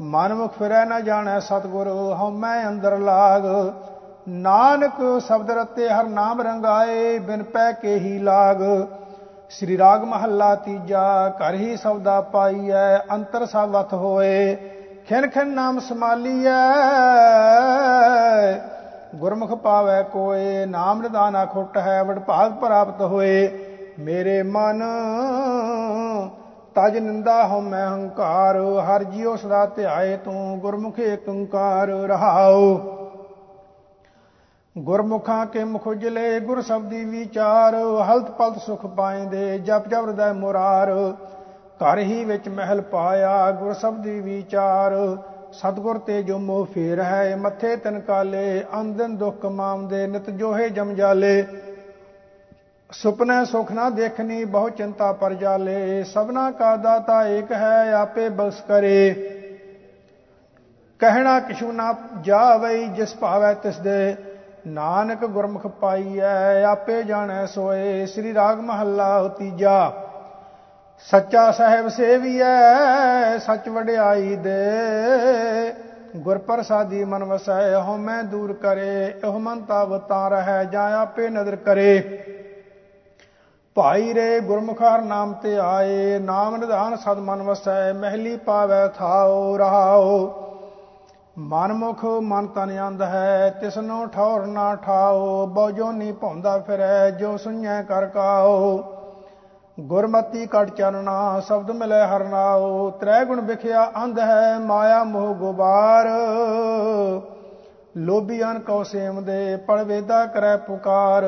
ਮਨ 0.00 0.34
ਮੁਖ 0.34 0.52
ਫਿਰੈ 0.58 0.84
ਨਾ 0.84 1.00
ਜਾਣੈ 1.00 1.38
ਸਤਿਗੁਰ, 1.38 1.88
ਹਉਮੈ 1.88 2.68
ਅੰਦਰ 2.68 2.98
ਲਾਗ। 2.98 3.42
ਨਾਨਕ 4.28 5.20
ਸ਼ਬਦ 5.26 5.50
ਰਤੇ 5.50 5.88
ਹਰ 5.88 6.04
ਨਾਮ 6.04 6.40
ਰੰਗਾਏ, 6.40 7.18
ਬਿਨ 7.18 7.42
ਪੈ 7.42 7.70
ਕੇ 7.72 7.94
ਹੀ 7.98 8.18
ਲਾਗ। 8.18 8.62
ਸ੍ਰੀ 9.50 9.78
ਰਾਗ 9.78 10.04
ਮਹੱਲਾ 10.04 10.54
ਤੀਜਾ, 10.54 11.28
ਘਰ 11.30 11.54
ਹੀ 11.54 11.76
ਸਬਦਾ 11.76 12.20
ਪਾਈਐ, 12.20 12.98
ਅੰਤਰ 13.12 13.46
ਸਾਵਤ 13.46 13.94
ਹੋਏ। 13.94 14.56
ਖਿਨ 15.08 15.28
ਖਿਨ 15.28 15.48
ਨਾਮ 15.48 15.78
ਸਮਾਲੀਐ, 15.78 16.62
ਗੁਰਮੁਖ 19.14 19.54
ਪਾਵੈ 19.54 20.02
ਕੋਏ, 20.02 20.66
ਨਾਮ 20.66 21.02
ਨਿਦਾਨਾ 21.02 21.44
ਖੁੱਟ 21.44 21.78
ਹੈ 21.78 22.02
ਵਡ 22.02 22.18
ਭਾਗ 22.18 22.52
ਪ੍ਰਾਪਤ 22.52 23.00
ਹੋਏ। 23.02 23.46
ਮੇਰੇ 23.98 24.42
ਮਨ, 24.42 24.82
ਤਜ 26.74 26.98
ਨਿੰਦਾ 26.98 27.46
ਹੋ 27.46 27.60
ਮੈਂ 27.60 27.86
ਹੰਕਾਰ, 27.88 28.56
ਹਰ 28.56 29.04
ਜੀਉ 29.04 29.36
ਸਦਾ 29.36 29.66
ਧਿਆਏ 29.66 30.16
ਤੂੰ 30.16 30.58
ਗੁਰਮੁਖ 30.58 30.98
ਏਕੰਕਾਰ 30.98 31.88
ਰਹਾਉ। 31.88 32.78
ਗੁਰਮੁਖਾਂ 34.78 35.46
ਕੇ 35.46 35.64
ਮੁਖ 35.64 35.88
ਜਲੇ 35.88 36.40
ਗੁਰ 36.40 36.62
ਸ਼ਬਦੀ 36.62 37.04
ਵਿਚਾਰ, 37.04 37.74
ਹਲਤ 38.12 38.30
ਪਲਤ 38.30 38.58
ਸੁਖ 38.58 38.86
ਪਾਏਂਦੇ 38.86 39.58
ਜਪ 39.58 39.88
ਜਪ 39.88 39.94
ਹਿਰਦੈ 39.94 40.32
ਮੁਰਾਰ। 40.32 40.92
ਘਰ 41.82 41.98
ਹੀ 41.98 42.24
ਵਿੱਚ 42.24 42.48
ਮਹਿਲ 42.48 42.80
ਪਾਇਆ 42.80 43.50
ਗੁਰ 43.50 43.72
ਸ਼ਬਦੀ 43.72 44.20
ਵਿਚਾਰ, 44.20 45.16
ਸਤਗੁਰ 45.52 45.98
ਤੇ 45.98 46.22
ਜੋ 46.22 46.38
ਮੋਹ 46.38 46.64
ਫੇਰ 46.64 47.00
ਹੈ, 47.00 47.36
ਮੱਥੇ 47.36 47.76
ਤਨ 47.76 48.00
ਕਾਲੇ 48.00 48.64
ਅੰਦਨ 48.80 49.16
ਦੁੱਖ 49.16 49.40
ਕਮਾਉਂਦੇ 49.40 50.06
ਨਿਤ 50.06 50.30
ਜੋਹੇ 50.30 50.68
ਜਮ 50.68 50.94
ਜਾਲੇ। 50.94 51.46
ਸੁਪਨੇ 52.92 53.44
ਸੁਖ 53.44 53.72
ਨਾ 53.72 53.90
ਦੇਖਨੀ, 53.90 54.44
ਬਹੁ 54.44 54.68
ਚਿੰਤਾ 54.68 55.12
ਪਰ 55.12 55.34
ਜਾਲੇ। 55.34 56.04
ਸਭਨਾ 56.04 56.50
ਕਾ 56.50 56.76
ਦਾਤਾ 56.76 57.26
ਏਕ 57.26 57.52
ਹੈ, 57.52 57.92
ਆਪੇ 57.92 58.28
ਬਖਸ਼ 58.28 58.62
ਕਰੇ। 58.62 59.14
ਕਹਿਣਾ 60.98 61.40
ਕਿਛੂ 61.40 61.72
ਨਾ 61.72 61.94
ਜਾਵਈ, 62.20 62.86
ਜਿਸ 62.86 63.14
ਭਾਵੈ 63.16 63.54
ਤਿਸ 63.54 63.78
ਦੇ। 63.78 64.16
ਨਾਨਕ 64.66 65.24
ਗੁਰਮੁਖ 65.24 65.66
ਪਾਈਐ, 65.66 66.64
ਆਪੇ 66.64 67.02
ਜਾਣੈ 67.02 67.46
ਸੋਏ। 67.46 68.06
ਸ੍ਰੀ 68.06 68.34
ਰਾਗ 68.34 68.60
ਮਹੱਲਾ 68.60 69.28
ਤੀਜਾ 69.28 69.92
ਸੱਚਾ 70.98 71.50
ਸਾਹਿਬ 71.50 71.88
ਸੇਵੀਐ, 71.88 73.38
ਸੱਚ 73.38 73.68
ਵਡਿਆਈ 73.68 74.36
ਦੇ। 74.36 75.72
ਗੁਰ 76.16 76.38
ਪ੍ਰਸਾਦੀ 76.38 77.04
ਮਨ 77.04 77.24
ਵਸੈ 77.24 77.74
ਹਉਮੈ 77.74 78.22
ਦੂਰ 78.22 78.52
ਕਰੇ। 78.52 79.06
ਇਹ 79.06 79.38
ਮਨ 79.38 79.62
ਤਾਵਤਾ 79.62 80.28
ਰਹਿ, 80.28 80.64
ਜਾਂ 80.64 80.92
ਆਪੇ 80.98 81.28
ਨਦਰ 81.28 81.56
ਕਰੇ। 81.56 82.24
ਭਾਈ 83.78 84.14
ਰੇ 84.14 84.40
ਗੁਰਮੁਖਾਰ 84.40 85.02
ਨਾਮ 85.02 85.32
ਤੇ 85.32 85.58
ਆਏ, 85.58 86.18
ਨਾਮ 86.18 86.56
ਨਿਧਾਨ 86.56 86.96
ਸਦ 86.96 87.18
ਮਨ 87.18 87.42
ਵਸੈ, 87.42 87.92
ਮਹਿਲੀ 87.92 88.36
ਪਾਵੈ 88.36 88.86
ਥਾਉ 88.88 89.56
ਰਹਾਉ। 89.56 90.28
ਮਨਮੁਖ 91.38 92.04
ਮਨ 92.22 92.46
ਤਨ 92.46 92.70
ਅੰਧ 92.86 93.02
ਹੈ, 93.02 93.50
ਤਿਸਨੋ 93.60 94.06
ਠੌਰ 94.06 94.46
ਨਾ 94.46 94.74
ਠਾਓ 94.74 95.46
ਬਉ 95.46 95.90
ਨੀ 95.92 96.10
ਭੌਂਦਾ 96.12 96.58
ਫਿਰੈ, 96.58 97.10
ਜੋ 97.10 97.36
ਸੁਣੈ 97.36 97.82
ਕਰ 97.82 98.06
ਕਾਓ 98.06 98.82
ਗੁਰਮਤੀ 99.80 100.46
ਕਟ 100.46 100.70
ਚਰਨਾ 100.70 101.40
ਸ਼ਬਦ 101.40 101.70
ਮਿਲੇ 101.70 102.00
ਹਰਨਾਓ 102.06 102.90
ਤ੍ਰੈ 102.90 103.24
ਗੁਣ 103.24 103.40
ਵਿਖਿਆ 103.40 103.90
ਅੰਧ 104.04 104.18
ਹੈ, 104.18 104.58
ਮਾਇਆ 104.58 105.02
ਮੋਹ 105.04 105.34
ਗੁਬਾਰ। 105.34 106.08
ਲੋਭੀਆਂ 107.96 108.54
ਕਉ 108.54 108.82
ਸੇਮ 108.82 109.24
ਦੇ 109.24 109.56
ਪੜ 109.56 109.80
ਵੇਦਾ 109.82 110.24
ਕਰੈ 110.26 110.56
ਪੁਕਾਰ। 110.56 111.24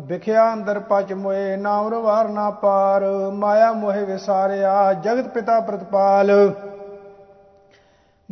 ਵਿਖਿਆ 0.00 0.52
ਅੰਦਰ 0.52 0.78
ਪਚ 0.78 1.12
ਮੋਏ, 1.12 1.56
ਨਾ 1.56 1.78
ਉਰਵਾਰ 1.78 2.28
ਨਾ 2.28 2.50
ਪਾਰ, 2.50 3.04
ਮਾਇਆ 3.32 3.72
ਮੋਹਿ 3.72 4.04
ਵਿਸਾਰਿਆ, 4.04 4.92
ਜਗਤ 4.92 5.28
ਪਿਤਾ 5.28 5.60
ਪ੍ਰਤਪਾਲ। 5.60 6.52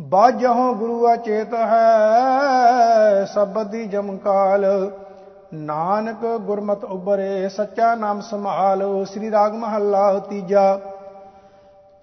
ਬਾਜਹੁ 0.01 0.73
ਗੁਰੂ 0.73 1.13
ਅਚੇਤ 1.13 1.53
ਹੈ, 1.53 3.25
ਸਬਦੀ 3.25 3.85
ਜਮਕਾਲ। 3.85 4.91
ਨਾਨਕ 5.53 6.25
ਗੁਰਮਤ 6.41 6.83
ਉਬਰੇ 6.83 7.49
ਸੱਚਾ 7.49 7.95
ਨਾਮ 7.95 8.21
ਸੰਭਾਲ, 8.21 9.05
ਸ੍ਰੀ 9.05 9.31
ਰਾਗ 9.31 9.53
ਮਹੱਲਾ 9.53 10.19
ਤੀਜਾ। 10.19 10.79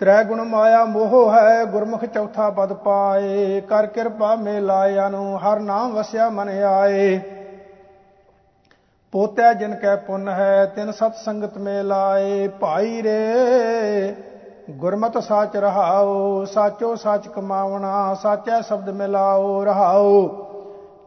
ਤ੍ਰੈ 0.00 0.25
ਗੁਣ 0.25 0.42
ਮਾਇਆ 0.42 0.85
ਮੋਹ 0.85 1.33
ਹੈ, 1.33 1.64
ਗੁਰਮੁਖ 1.64 2.04
ਚੌਥਾ 2.04 2.50
ਪਦ 2.50 2.73
ਪਾਏ। 2.73 3.61
ਕਰ 3.61 3.87
ਕਿਰਪਾ 3.87 4.35
ਮੇਲਾਇਆ 4.35 5.09
ਨੂੰ 5.09 5.38
ਹਰ 5.38 5.61
ਨਾਮ 5.61 5.92
ਵਸਿਆ 5.92 6.28
ਮਨ 6.31 6.49
ਆਏ। 6.49 7.21
ਪੋਤਿਆ 9.12 9.52
ਜਿਨ 9.52 9.75
ਕੈ 9.75 9.97
ਪੁੰਨ 9.97 10.28
ਹੈ, 10.28 10.66
ਤਿਨ 10.66 10.92
ਸਤ 10.92 11.14
ਸੰਗਤ 11.14 11.59
ਮੇ 11.59 11.83
ਲਾਏ। 11.83 12.49
ਭਾਈ 12.49 13.02
ਰੇ, 13.02 14.14
ਗੁਰਮਤਿ 14.71 15.21
ਸਾਚ 15.21 15.57
ਰਹਾਓ, 15.57 16.45
ਸਾਚੋ 16.45 16.95
ਸਾਚ 16.97 17.28
ਕਮਾਵਣਾ, 17.28 18.14
ਸਾਚੈ 18.14 18.61
ਸ਼ਬਦ 18.61 18.90
ਮਿਲਾਓ, 18.90 19.64
ਰਹਾਓ। 19.64 20.31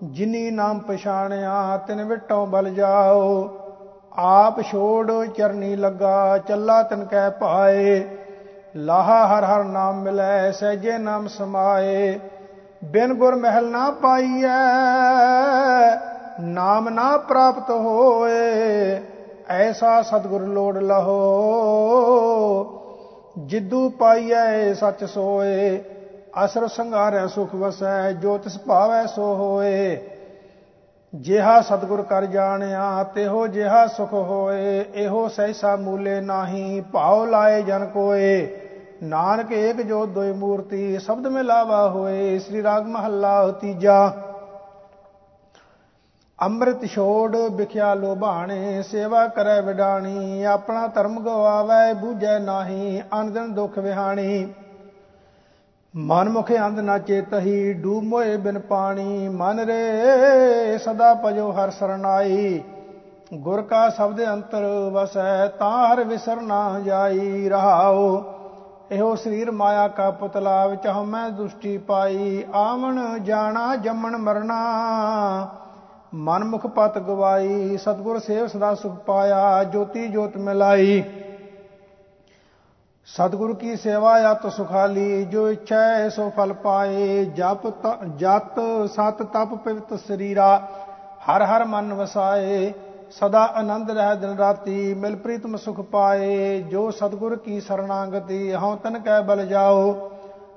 ਜਿਨੀ 0.03 0.51
ਨਾਮ 0.51 0.79
ਪਛਾਣਿਆ, 0.79 1.77
ਤਿਨ 1.77 2.03
ਵਿਟੋਂ 2.03 2.47
ਬਲ 2.47 2.69
ਜਾਓ। 2.69 3.49
ਆਪ 4.15 4.61
ਛੋੜ 4.61 5.11
ਚਰਨੀ 5.25 5.75
ਲੱਗਾ, 5.75 6.37
ਚੱਲਾ 6.37 6.83
ਤਿਨ 6.83 7.05
ਕੈ 7.05 7.29
ਪਾਏ 7.29 8.03
ਲਾਹਾ 8.75 9.27
ਹਰ 9.27 9.43
ਹਰ 9.43 9.63
ਨਾਮ 9.63 10.01
ਮਿਲੈ, 10.01 10.51
ਸਹਿਜੇ 10.51 10.97
ਨਾਮ 10.97 11.27
ਸਮਾਏ। 11.27 12.19
ਬਿਨ 12.83 13.13
ਗੁਰ 13.13 13.35
ਮਹਿਲ 13.35 13.71
ਨਾ 13.71 13.89
ਪਾਈਐ 13.91 14.55
ਨਾਮ 16.41 16.89
ਨਾ 16.89 17.17
ਪ੍ਰਾਪਤ 17.17 17.69
ਹੋਏ, 17.69 19.01
ਐਸਾ 19.49 20.01
ਸਤਿਗੁਰ 20.01 20.41
ਲੋੜ 20.41 20.77
ਲਹੋ। 20.77 21.15
ਜਿੱਦੂ 23.37 23.89
ਪਾਈਐ 23.89 24.73
ਸੱਚ 24.73 25.03
ਸੋਏ, 25.03 25.83
ਅਸਰ 26.45 26.67
ਸੰਘਾਰੈ 26.67 27.27
ਸੁਖ 27.27 27.55
ਵਸੈ, 27.55 28.11
ਜੋ 28.11 28.37
ਤਿਸ 28.37 28.57
ਭਾਵੈ 28.57 29.05
ਸੋ 29.05 29.35
ਹੋਏ। 29.35 30.09
ਜਿਹਾ 31.15 31.61
ਸਤਿਗੁਰ 31.61 32.01
ਕਰ 32.01 32.25
ਜਾਣਿਆ, 32.25 33.03
ਤਿਹੋ 33.03 33.47
ਜਿਹਾ 33.47 33.87
ਸੁਖ 33.87 34.13
ਹੋਏ। 34.13 34.85
ਇਹੋ 34.95 35.27
ਸਹਿਸਾ 35.27 35.75
ਮੂਲੇ 35.75 36.21
ਨਾਹੀ, 36.21 36.83
ਭਾਉ 36.91 37.25
ਲਾਏ 37.25 37.61
ਜਨ 37.61 37.85
ਕੋਏ। 37.85 38.47
ਨਾਨਕ 39.03 39.51
ਏਕ 39.51 39.81
ਜੋ 39.81 40.05
ਦੋਇ 40.05 40.31
ਮੂਰਤੀ, 40.31 40.97
ਸ਼ਬਦ 40.97 41.27
ਮੇ 41.27 41.43
ਲਾਵਾ 41.43 41.89
ਹੋਏ। 41.89 42.39
ਸ੍ਰੀ 42.39 42.63
ਰਾਗ 42.63 42.85
ਮਹੱਲਾ 42.85 43.51
ਤੀਜਾ। 43.51 44.13
ਅੰਮ੍ਰਿਤ 46.41 46.85
ਛੋੜ 46.85 47.35
ਵਿਖਿਆ 47.35 47.93
ਲੋਭਾਣੇ, 47.93 48.81
ਸੇਵਾ 48.81 49.27
ਕਰੈ 49.27 49.61
ਵਿਡਾਣੀ, 49.61 50.43
ਆਪਣਾ 50.43 50.87
ਧਰਮ 50.87 51.19
ਗਵਾਵੇ, 51.19 51.93
ਬੂਝੈ 51.93 52.39
ਨਾਹੀ, 52.39 53.01
ਅਨੰਦਨ 53.01 53.53
ਦੁਖ 53.53 53.77
ਵਿਹਾਣੀ। 53.77 54.47
ਮਨ 55.95 56.29
ਮੁਖੇ 56.29 56.57
ਅੰਧ 56.59 56.79
ਨਾ 56.79 56.97
ਚੇਤਹੀ 56.97 57.73
ਡੂਬ 57.73 58.03
ਮੋਏ 58.03 58.37
ਬਿਨ 58.37 58.59
ਪਾਣੀ। 58.59 59.29
ਮਨ 59.29 59.59
ਰੇ 59.59 60.77
ਸਦਾ 60.77 61.13
ਪਜੋ 61.13 61.51
ਹਰ 61.51 61.69
ਸਰਨਾਈ। 61.69 62.63
ਗੁਰ 63.33 63.61
ਕਾ 63.61 63.89
ਸ਼ਬਦ 63.89 64.25
ਅੰਤਰ 64.25 64.65
ਵਸੈ, 64.93 65.47
ਤਾਂ 65.47 65.87
ਹਰ 65.87 66.03
ਵਿਸਰ 66.03 66.41
ਨਾ 66.41 66.79
ਜਾਈ। 66.79 67.49
ਰਹਾਓ 67.49 68.23
ਇਹੋ 68.91 69.15
ਸਰੀਰ 69.15 69.51
ਮਾਇਆ 69.51 69.87
ਕਾ 69.87 70.11
ਪੁਤਲਾ, 70.11 70.65
ਵਿੱਚ 70.67 70.87
ਹਮੈ 70.87 71.29
ਦੁਸ਼ਟੀ 71.29 71.77
ਪਾਈ। 71.77 72.43
ਆਵਣ 72.53 73.19
ਜਾਣਾ, 73.19 73.75
ਜੰਮਣ 73.75 74.17
ਮਰਨਾ। 74.17 74.61
ਮਨ 76.13 76.43
ਮੁਖ 76.43 76.65
ਪਤ 76.67 76.97
ਗਵਾਈ, 76.99 77.77
ਸਤਗੁਰ 77.77 78.19
ਸੇਵ 78.19 78.47
ਸਦਾ 78.47 78.73
ਸੁਖ 78.75 78.93
ਪਾਇਆ, 78.95 79.63
ਜੋਤੀ 79.63 80.07
ਜੋਤ 80.07 80.37
ਮਿਲਾਈ। 80.37 81.03
ਸਤਿਗੁਰ 83.07 83.53
ਕੀ 83.55 83.75
ਸੇਵਾ 83.75 84.11
ਆਤ 84.29 84.47
ਸੁਖਾਲੀ, 84.51 85.23
ਜੋ 85.25 85.49
ਇੱਛਾ 85.51 85.81
ਹੈ 85.81 86.09
ਸੋ 86.09 86.29
ਫਲ 86.29 86.53
ਪਾਏ। 86.53 87.25
ਜਪ 87.25 87.67
ਜਤ 88.17 88.59
ਸਤ 88.87 89.23
ਤਪ 89.23 89.53
ਪਵਿੱਤ 89.55 89.93
ਸਰੀਰਾ, 90.07 90.57
ਹਰ 91.29 91.43
ਹਰ 91.43 91.65
ਮਨ 91.65 91.93
ਵਸਾਏ। 91.93 92.73
ਸਦਾ 93.11 93.43
ਆਨੰਦ 93.55 93.91
ਰਹਿ 93.91 94.15
ਦਿਨ 94.15 94.37
ਰਾਤੀ, 94.37 94.93
ਮਿਲ 94.93 95.15
ਪ੍ਰੀਤਮ 95.15 95.55
ਸੁਖ 95.57 95.81
ਪਾਏ। 95.81 96.61
ਜੋ 96.61 96.89
ਸਤਿਗੁਰ 96.91 97.35
ਕੀ 97.35 97.59
ਸਰਣਾਗਤੀ, 97.61 98.55
ਹਉ 98.55 98.75
ਤਨ 98.75 98.99
ਕੈ 98.99 99.21
ਬਲ 99.21 99.45
ਜਾਓ। 99.45 100.11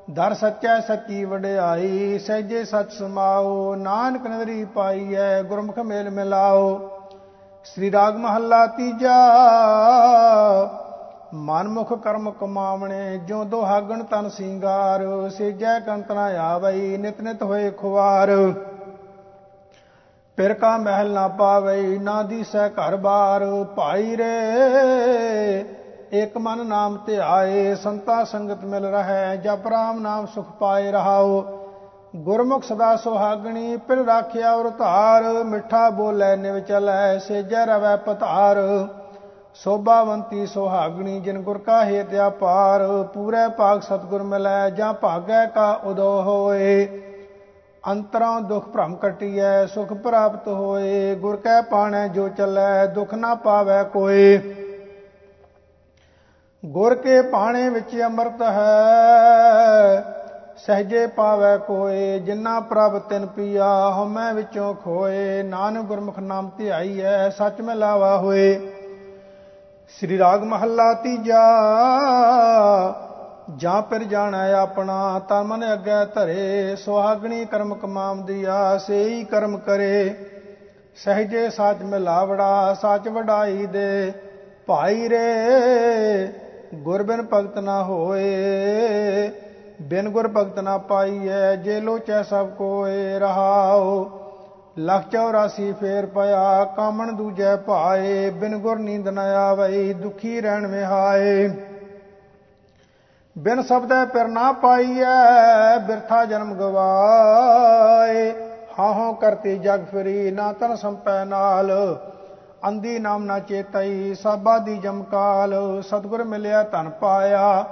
ਦਰ 0.09 0.35
ਸੱਚੈ 0.35 0.79
ਸੱਚੀ 0.81 1.25
ਵਡਿਆਈ 1.25 2.19
ਸਹਿਜੇ 2.19 2.65
ਸਚ 2.65 2.93
ਸਮਾਓ, 2.93 3.75
ਨਾਨਕ 3.75 4.27
ਨਦਰੀ 4.27 4.65
ਪਾਈਐ, 4.65 5.43
ਗੁਰਮੁਖ 5.43 5.79
ਮੇਲ 5.79 6.09
ਮਿਲਾਓ। 6.11 6.79
ਸ੍ਰੀ 7.65 7.91
ਰਾਗ 7.93 8.17
ਮਹੱਲਾ 8.17 8.67
ਤੀਜਾ, 8.67 9.17
ਮਨਮੁਖ 11.35 11.93
ਕਰਮ 11.95 12.31
ਕਮਾਵਣੇ 12.31 13.19
ਜੋ 13.19 13.43
ਦੁਹਾਗਣ 13.45 14.03
ਤਨ 14.03 14.29
ਸਿੰਗਾਰ 14.29 15.05
ਸੇਜੈ 15.31 15.79
ਕੰਤ 15.81 16.13
ਨਾ 16.13 16.25
ਆਵਈ, 16.43 16.97
ਨਿਤ 16.97 17.21
ਨਿਤ 17.21 17.43
ਹੋਏ 17.43 17.71
ਖੁਵਾਰ। 17.71 18.31
ਪਿਰ 20.39 20.55
ਕਾ 20.55 20.77
ਮਹਿਲ 20.77 21.13
ਨਾ 21.13 21.29
ਪਾਵਈ, 21.29 21.99
ਨਾ 21.99 22.23
ਦੀਸੈ 22.23 22.69
ਘਰ 22.69 22.97
ਬਾਰ, 22.97 23.45
ਭਾਈ 23.77 24.17
ਰੇ 24.17 25.65
ਇਕ 26.13 26.37
ਮਨ 26.39 26.67
ਨਾਮ 26.67 26.97
ਧਿਆਏ 27.07 27.75
ਸੰਤਾ 27.75 28.23
ਸੰਗਤ 28.25 28.65
ਮਿਲ 28.65 28.85
ਰਹੈ, 28.85 29.35
ਜਪ 29.37 29.67
ਰਾਮ 29.67 29.99
ਨਾਮ 30.01 30.27
ਸੁਖ 30.27 30.51
ਪਾਏ 30.51 30.91
ਰਹਾਓ 30.93 31.43
ਗੁਰਮੁਖ 32.17 32.63
ਸਦਾ 32.65 32.95
ਸੁਹਾਗਣੀ 32.97 33.77
ਪਿਰ 33.89 33.99
ਰਾਖਿਆ 33.99 34.53
ਔਰ 34.53 34.69
ਧਾਰ, 34.69 35.23
ਮਿੱਠਾ 35.45 35.89
ਬੋਲੇ 35.91 36.35
ਨਿਵ 36.37 36.59
ਚਲੈ, 36.59 37.19
ਸੇਜੈ 37.19 37.65
ਰਵੈ 37.67 37.95
ਪਧਾਰ। 37.97 38.59
ਸੋਭਾਵੰਤੀ 39.55 40.47
ਸੁਹਾਗਣੀ, 40.47 41.19
ਜਿਨ 41.21 41.43
ਗੁਰ 41.43 41.59
ਕਾ 41.59 41.85
ਹੇਤ 41.85 42.15
ਅਪਾਰ, 42.27 42.87
ਪੂਰੇ 43.15 43.49
ਭਾਗ 43.49 43.81
ਸਤਗੁਰ 43.81 44.23
ਮਿਲੈ, 44.23 44.71
ਜਾਂ 44.71 44.93
ਭਾਗੈ 44.93 45.45
ਕਾ 45.47 45.71
ਉਦੋ 45.85 46.11
ਹੋਏ। 46.23 46.87
ਅੰਤਰਾਂ 47.85 48.41
ਦੁਖ 48.41 48.69
ਭ੍ਰਮ 48.69 48.95
ਕਟਿਐ 48.97 49.67
ਸੁਖ 49.67 49.93
ਪ੍ਰਾਪਤ 49.93 50.49
ਹੋਏ, 50.49 51.15
ਗੁਰ 51.15 51.37
ਕੈ 51.37 51.61
ਪਾਣੈ 51.61 52.07
ਜੋ 52.09 52.29
ਚੱਲੈ, 52.29 52.87
ਦੁਖ 52.87 53.15
ਨਾ 53.15 53.35
ਪਾਵੈ 53.35 53.83
ਕੋਏ 53.83 54.39
ਗੁਰ 56.65 56.95
ਕੇ 56.95 57.21
ਪਾਣੇ 57.23 57.69
ਵਿੱਚ 57.69 57.95
ਅੰਮ੍ਰਿਤ 58.03 58.43
ਹੈ, 58.43 60.03
ਸਹਜੇ 60.57 61.07
ਪਾਵੈ 61.07 61.57
ਕੋਏ 61.57 62.19
ਜਿਨ੍ਹਾਂ 62.19 62.61
ਪ੍ਰਭ 62.61 62.99
ਤਿਨ 62.99 63.27
ਪੀਆ, 63.27 63.91
ਹਉਮੈ 63.91 64.33
ਵਿੱਚੋਂ 64.33 64.75
ਖੋਏ, 64.75 65.43
ਨਾਨਕ 65.43 65.85
ਗੁਰਮੁਖ 65.85 66.19
ਨਾਮ 66.19 66.51
ਧਿਆਈਐ 66.59 67.29
ਸੱਚ 67.29 67.61
ਮਿਲਾਵਾ 67.61 68.17
ਹੋਏ। 68.19 68.59
ਸ੍ਰੀ 70.01 70.19
ਰਾਗ 70.19 70.43
ਮਹੱਲਾ 70.45 70.93
ਤੀਜਾ, 70.95 71.45
ਜਾਂ 73.57 73.83
ਫਿਰ 73.83 74.05
ਜਾਣਾ 74.05 74.43
ਆਪਣਾ 74.53 75.21
ਤਨ 75.29 75.43
ਮਨ 75.43 75.73
ਅੱਗੇ 75.73 76.05
ਧਰੇ, 76.15 76.77
ਸੁਹਾਗਣੀ 76.77 77.45
ਕਰਮ 77.45 77.75
ਕਮਾਉਂਦੀਆ 77.75 78.79
ਸੇਈ 78.79 79.25
ਕਰਮ 79.25 79.57
ਕਰੇ। 79.57 80.15
ਸਹਜੇ 80.97 81.49
ਸਾਚ 81.51 81.83
ਮਿਲਾਵੜਾ 81.83 82.75
ਸਾਚ 82.75 83.09
ਵਡਾਈ 83.09 83.67
ਦੇ, 83.67 84.13
ਭਾਈ 84.67 85.09
ਰੇ 85.09 86.29
ਗੁਰ 86.75 87.03
ਬਿਨ 87.03 87.27
ਭਗਤ 87.33 87.59
ਨਾ 87.59 87.83
ਹੋਏ, 87.83 88.29
ਬਿਨ 89.83 90.09
ਗੁਰ 90.09 90.29
ਭਗਤ 90.29 90.59
ਨਾ 90.59 90.79
ਪਾਈਐ, 90.79 91.57
ਜੇ 91.57 91.81
ਲੋਚੈ 91.81 92.23
ਸਭ 92.23 92.49
ਕੋਏ 92.49 93.19
ਰਹਾਓ 93.19 94.11
ਲਖ 94.79 95.03
84 95.11 95.73
ਫੇਰ 95.73 96.07
ਪਿਆ, 96.07 96.65
ਕਾਮਣ 96.65 97.13
ਦੂਜੈ 97.13 97.57
ਭਾਏ, 97.57 98.31
ਬਿਨ 98.31 98.59
ਗੁਰ 98.59 98.79
ਨੀਂਦ 98.79 99.09
ਨ 99.09 99.19
ਆਵਈ, 99.19 99.93
ਦੁਖੀ 99.93 100.41
ਰਹਿਣ 100.41 100.67
ਵਿਹਾਏ। 100.67 101.49
ਬਿਨ 103.39 103.63
ਸਬਦੈ 103.63 104.05
ਪਿਰ 104.05 104.29
ਨਾ 104.29 104.53
ਪਾਈਐ, 104.53 105.79
ਬਿਰਥਾ 105.79 106.25
ਜਨਮ 106.25 106.55
ਗਵਾਏ। 106.55 108.33
ਹਾਂ 108.79 108.93
ਹਾਂ 108.95 109.13
ਕਰਤੀ 109.13 109.59
ਜਗ 109.59 109.85
ਫਰੀ, 109.85 110.31
ਨਾ 110.31 110.53
ਤਨ 110.53 110.77
ਸੰਪੈ 110.77 111.25
ਨਾਲ। 111.25 111.71
ਅੰਦੀ 112.63 112.99
ਨਾਮ 112.99 113.25
ਨਾ 113.25 113.39
ਚੇਤਈ 113.39 114.15
ਸਾਬਾਦੀ 114.15 114.77
ਜਮਕਾਲ 114.77 115.55
ਸਤਗੁਰ 115.83 116.23
ਮਿਲਿਆ 116.25 116.63
ਧਨ 116.63 116.89
ਪਾਇਆ, 116.91 117.65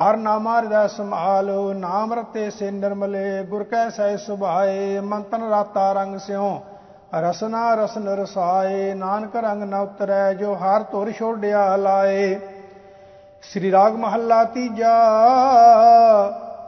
ਹਰ 0.00 0.16
ਨਾਮਾ 0.16 0.56
ਹਿਰਦੈ 0.56 0.86
ਸੰਭਾਲ। 0.86 1.50
ਨਾਮ 1.76 2.12
ਰਤੇ 2.12 2.48
ਸੇ 2.50 2.70
ਨਿਰਮਲੇ, 2.70 3.42
ਗੁਰ 3.44 3.64
ਕੈ 3.64 3.88
ਸਹਿ 3.88 4.16
ਸੁਭਾਏ। 4.16 5.00
ਮੰਤਨ 5.00 5.48
ਰਾਤਾ 5.48 5.92
ਰੰਗ 5.92 6.18
ਸਿਉ, 6.18 6.60
ਰਸਨਾ 7.14 7.74
ਰਸਨ 7.74 8.08
ਰਸਾਏ। 8.10 8.94
ਨਾਨਕ 8.94 9.36
ਰੰਗ 9.36 9.62
ਨ 9.62 9.74
ਉਤਰੈ, 9.74 10.32
ਜੋ 10.34 10.54
ਹਰ 10.54 10.82
ਧੁਰ 10.82 11.10
ਛੋੜਿਆ 11.12 11.76
ਲਾਏ। 11.76 12.38
ਸ੍ਰੀ 13.42 13.70
ਰਾਗ 13.72 13.96
ਮਹੱਲਾ 13.96 14.44
ਤੀਜਾ 14.44 14.94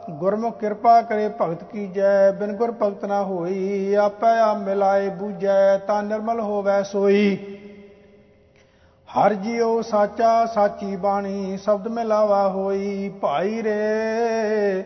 ਗੁਰਮੁਖ 0.09 0.57
ਕਿਰਪਾ 0.59 1.01
ਕਰੇ 1.01 1.29
ਭਗਤ 1.41 1.63
ਕੀਜੈ 1.63 2.31
ਬਿਨ 2.31 2.51
ਗੁਰ 2.53 2.71
ਭਗਤ 2.71 3.05
ਨਾ 3.05 3.21
ਹੋਈ, 3.23 3.93
ਆਪੈ 3.93 4.39
ਆ 4.39 4.53
ਮਿਲਾਏ 4.53 5.09
ਬੂਝੈ, 5.09 5.77
ਤਾਂ 5.77 6.01
ਨਿਰਮਲ 6.03 6.39
ਹੋਵੈ 6.39 6.81
ਸੋਈ। 6.83 7.37
ਹਰ 9.09 9.33
ਜਿਉ 9.33 9.81
ਸਾਚਾ 9.81 10.45
ਸਾਚੀ 10.45 10.95
ਬਾਣੀ, 10.95 11.57
ਸ਼ਬਦ 11.57 11.87
ਮਿਲਾਵਾ 11.87 12.47
ਹੋਈ, 12.49 13.09
ਭਾਈ 13.21 13.63
ਰੇ, 13.63 14.83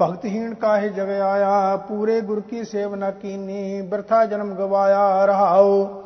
ਭਗਤਹੀਣ 0.00 0.54
ਕਾਹੇ 0.54 0.88
ਜਗ 0.88 1.10
ਆਇਆ, 1.10 1.76
ਪੂਰੇ 1.88 2.20
ਗੁਰ 2.20 2.40
ਕੀ 2.40 2.64
ਸੇਵ 2.64 2.94
ਨਾ 2.94 3.10
ਕੀਨੀ, 3.10 3.82
ਬਰਥਾ 3.82 4.24
ਜਨਮ 4.24 4.54
ਗਵਾਇਆ 4.54 5.26
ਰਹਾਓ 5.26 6.02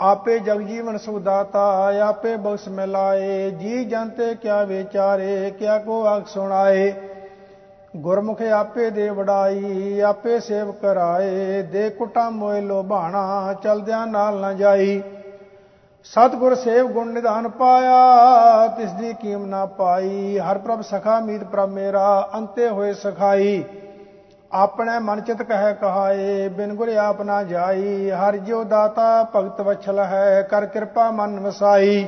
ਆਪੇ 0.00 0.38
ਜਗ 0.38 0.60
ਜੀਵਨ 0.60 0.96
ਸੁਦਾਤਾ 0.98 1.64
ਆਪੇ 2.04 2.36
ਬਖਸ਼ 2.36 2.68
ਮਿਲਾਏ, 2.68 3.50
ਜੀ 3.50 3.84
ਜਨਤੇ 3.84 4.34
ਕਿਆ 4.34 4.62
ਵਿਚਾਰੇ, 4.64 5.50
ਕਿਆ 5.50 5.78
ਕੋ 5.78 6.04
ਆਖ 6.06 6.26
ਸੁਣਾਏ। 6.26 6.92
ਗੁਰਮੁਖ 7.96 8.42
ਆਪੇ 8.42 8.90
ਦੇ 8.90 9.08
ਵਡਾਈ, 9.10 10.00
ਆਪੇ 10.00 10.40
ਸੇਵ 10.40 10.72
ਕਰਾਏ, 10.72 11.62
ਦੇ 11.62 11.90
ਕੁਟਾ 11.90 12.30
ਮੋਇ 12.30 12.60
ਲੋਭਾਣਾ, 12.60 13.52
ਚਲਦਿਆਂ 13.52 14.06
ਨਾਲ 14.06 14.40
ਨਾ 14.40 14.52
ਜਾਈ। 14.52 15.02
ਸਤਗੁਰ 16.04 16.54
ਸੇਵ 16.54 16.86
ਗੁਣ 16.86 17.12
ਨਿਧਾਨ 17.12 17.48
ਪਾਇਆ, 17.48 18.66
ਤਿਸ 18.66 18.90
ਦੀ 18.90 19.12
ਕੀਮ 19.12 19.46
ਨਾ 19.46 19.66
ਪਾਈ। 19.66 20.38
ਹਰ 20.38 20.58
ਪ੍ਰਭ 20.58 20.80
ਸਖਾ 20.80 21.20
ਮੀਤ 21.20 21.44
ਪ੍ਰਭ 21.44 21.68
ਮੇਰਾ, 21.68 22.30
ਅੰਤੇ 22.38 22.68
ਹੋਏ 22.68 22.92
ਸਖਾਈ। 22.92 23.64
ਆਪਣੇ 24.52 24.98
ਮਨ 24.98 25.20
ਚਿਤ 25.20 25.42
ਕਹਿ 25.42 25.74
ਕਹਾਏ, 25.74 26.48
ਬਿਨ 26.48 26.74
ਗੁਰ 26.74 26.88
ਆਪ 26.88 27.22
ਨਾ 27.22 27.42
ਜਾਈ। 27.42 28.10
ਹਰ 28.10 28.36
ਜੋ 28.36 28.64
ਦਾਤਾ 28.64 29.26
ਭਗਤ 29.36 29.60
ਵਛਲ 29.60 29.98
ਹੈ, 29.98 30.42
ਕਰ 30.42 30.66
ਕਿਰਪਾ 30.66 31.10
ਮਨ 31.10 31.40
ਵਸਾਈ। 31.40 32.06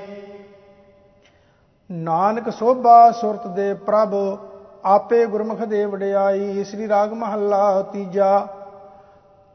ਨਾਨਕ 1.91 2.51
ਸੋਭਾ 2.51 3.11
ਸੁਰਤ 3.11 3.47
ਦੇ 3.47 3.75
ਪ੍ਰਭ 3.75 4.15
ਆਪੇ 4.87 5.27
ਗੁਰਮੁਖ 5.27 5.61
ਦੇ 5.61 5.85
ਵਡਿਆਈ, 5.85 6.65
ਸ੍ਰੀ 6.65 6.89
ਰਾਗ 6.89 7.13
ਮਹੱਲਾ 7.13 7.83
ਤੀਜਾ। 7.83 8.47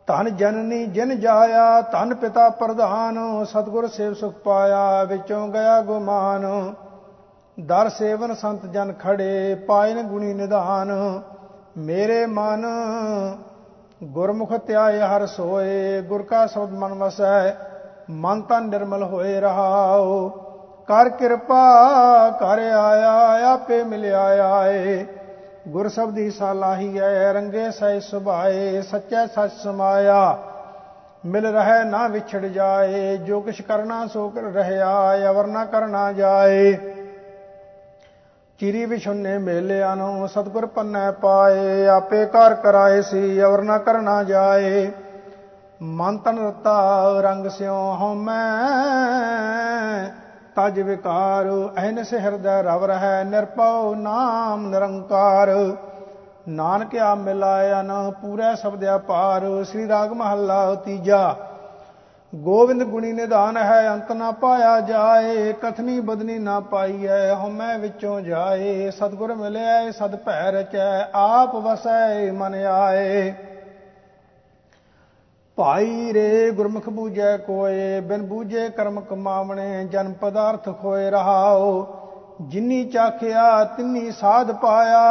ਧਨ 0.08 0.36
ਜਨਨੀ 0.36 0.86
ਜਿਨ 0.86 1.20
ਜਾਇਆ, 1.20 1.82
ਧਨ 1.82 2.16
ਪਿਤਾ 2.16 2.50
ਪ੍ਰਧਾਨ, 2.50 3.46
ਸਤਗੁਰ 3.46 3.88
ਸੇਵ 3.88 4.14
ਸੁਖ 4.14 4.34
ਪਾਇਆ, 4.34 5.04
ਵਿੱਚੋਂ 5.04 5.48
ਗਿਆ 5.48 5.82
ਗੁਮਾਨ। 5.82 6.74
ਦਰ 7.60 7.90
ਸੇਵਨ 7.90 8.34
ਸੰਤ 8.34 8.66
ਜਨ 8.66 8.94
ਖੜੇ, 8.94 9.56
ਪਾਇਨ 9.56 10.02
ਗੁਣੀ 10.02 10.34
ਨਿਧਾਨ। 10.34 11.22
ਮੇਰੇ 11.78 12.26
ਮਨ 12.26 12.66
ਗੁਰਮੁਖ 14.04 14.54
ਧਿਆਏ 14.68 15.00
ਹਰ 15.00 15.26
ਸੋਏ, 15.26 16.02
ਗੁਰ 16.02 16.24
ਕਾ 16.24 16.46
ਸ਼ਬਦ 16.48 16.72
ਮਨ 16.72 16.94
ਵਸੈ, 16.94 17.56
ਮਨ 18.10 18.42
ਤਨ 18.42 18.70
ਨਿਰਮਲ 18.70 19.04
ਹੋਏ 19.04 19.40
ਰਹਾਓ 19.40 20.30
ਕਰ 20.88 21.10
ਕਿਰਪਾ, 21.10 22.30
ਕਰ 22.30 22.60
ਆਇਆ, 22.60 23.54
ਆਪੇ 23.54 23.84
ਮਿਲਿਆ 23.84 24.22
ਆਏ। 24.52 25.06
ਗੁਰ 25.68 25.88
ਸਬਦੀ 25.90 26.32
ਸਾਲਾਹੀ 26.32 27.00
ਐ, 27.00 27.34
ਰੰਗੇ 27.34 27.72
ਸਹਿ 27.72 28.00
ਸੁਭਾਏ, 28.00 28.82
ਸੱਚੇ 28.82 29.28
ਸੱਚ 29.28 29.52
ਸਮਾਇਆ। 29.52 30.38
ਮਿਲ 31.26 31.46
ਰਹਿ 31.46 31.84
ਨਾ 31.84 32.08
ਵਿਛੜ 32.08 32.40
ਜਾਏ, 32.40 33.18
ਜੋ 33.18 33.42
ਕਿਛ 33.42 33.62
ਕਰਨਾ 33.62 34.08
ਸੋ 34.08 34.30
ਕਰ 34.30 34.42
ਰਹਿਆ, 34.42 35.14
ਅਵਰ 35.30 35.48
ਨਾ 35.48 35.66
ਕਰਨਾ 35.66 36.12
ਜਾਏ। 36.12 36.78
ਚਿਰੀ 38.60 38.86
ਵਿਛੁੰਨੇ 38.86 39.38
ਮੇਲਿਆਂ 39.38 39.96
ਨੂੰ 39.96 40.28
ਸਤਗੁਰ 40.30 40.66
ਪੰਨੈ 40.66 41.12
ਪਾਏ, 41.12 41.88
ਆਪੇ 41.88 42.26
ਕਰ 42.26 42.54
ਕਰਾਏ 42.54 43.02
ਸੀ, 43.02 43.44
ਅਵਰ 43.44 43.62
ਨਾ 43.62 43.78
ਕਰਨਾ 43.78 44.24
ਜਾਏ। 44.24 44.92
ਮਨ 45.82 46.18
ਤਨ 46.18 46.48
ਰਤਾ 46.48 47.08
ਰੰਗ 47.22 47.48
ਸਿਉ 47.48 47.74
ਹਉਮੈ 47.74 48.42
ਤਜ 50.62 50.80
ਵਿਕਾਰ 50.80 51.48
ਅਹਨਿਸ 51.78 52.14
ਹਿਰਦੈ 52.14 52.62
ਰਵ 52.64 52.86
ਰਹਿ 52.86 53.24
ਨਿਰਪਉ 53.24 53.96
ਨਾਮ 53.96 54.70
ਨਿਰੰਕਾਰ। 54.70 55.50
ਨਾਨਕ 56.48 56.96
ਆ 56.96 57.16
ਮਿਲਾਇਆ 57.16 57.82
ਨਾ 57.82 58.10
ਪੂਰੇ 58.10 58.56
ਸਬਦ 58.56 58.86
ਅਪਾਰ, 58.96 59.64
ਸ੍ਰੀ 59.64 59.88
ਰਾਗ 59.88 60.12
ਮਹੱਲਾ 60.12 60.76
ਤੀਜਾ। 60.76 61.36
ਗੋਬਿੰਦ 62.36 62.84
ਗੁਣੀ 62.84 63.12
ਨਿਧਾਨ 63.14 63.58
ਹੈ, 63.58 63.94
ਅੰਤ 63.94 64.12
ਨਾ 64.12 64.32
ਪਾਇਆ 64.32 64.80
ਜਾਏ, 64.80 65.54
ਕਥਨੀ 65.54 66.00
ਬਦਨੀ 66.00 66.38
ਨਾ 66.40 66.60
ਪਾਈਐ, 66.60 67.34
ਹਉਮੈ 67.36 67.78
ਵਿੱਚੋਂ 67.78 68.22
ਜਾਏ। 68.22 68.90
ਸਤਗੁਰ 68.92 69.34
ਮਿਲਿਆ 69.34 69.92
ਸਦ 69.92 70.16
ਭੈ 70.16 70.52
ਰਚੈ 70.52 71.10
ਆਪ 71.16 71.56
ਵਸੈ, 71.56 72.32
ਮਨ 72.32 72.56
ਆਏ। 72.66 73.34
ਭਾਈ 75.58 76.14
ਰੇ 76.14 76.52
ਗੁਰਮੁਖ 76.52 76.90
ਬੂਝੈ 76.90 77.38
ਕੋਏ, 77.38 78.00
ਬਿਨ 78.00 78.22
ਬੂਝੇ 78.22 78.70
ਕਰਮ 78.70 79.02
ਕਮਾਵਣੇ, 79.02 79.86
ਜਨ 79.86 80.14
ਪਦਾਰਥ 80.14 80.70
ਖੋਏ 80.82 81.10
ਰਹਾਓ 81.10 81.88
ਜਿਨੀ 82.42 82.84
ਚਾਖਿਆ, 82.86 83.64
ਤਿੰਨੀ 83.64 84.12
ਸਾਧ 84.12 84.52
ਪਾਇਆ। 84.52 85.02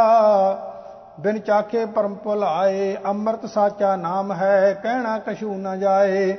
ਬਿਨ 1.21 1.39
ਚਾਖੇ 1.39 1.85
ਪਰਮ 1.87 2.15
ਭੁਲਾਏ, 2.15 2.97
ਅੰਮ੍ਰਿਤ 3.07 3.47
ਸਾਚਾ 3.47 3.97
ਨਾਮ 3.97 4.33
ਹੈ, 4.33 4.73
ਕਹਿਣਾ 4.83 5.19
ਕਛੂ 5.19 5.55
ਨਾ 5.55 5.77
ਜਾਏ। 5.77 6.33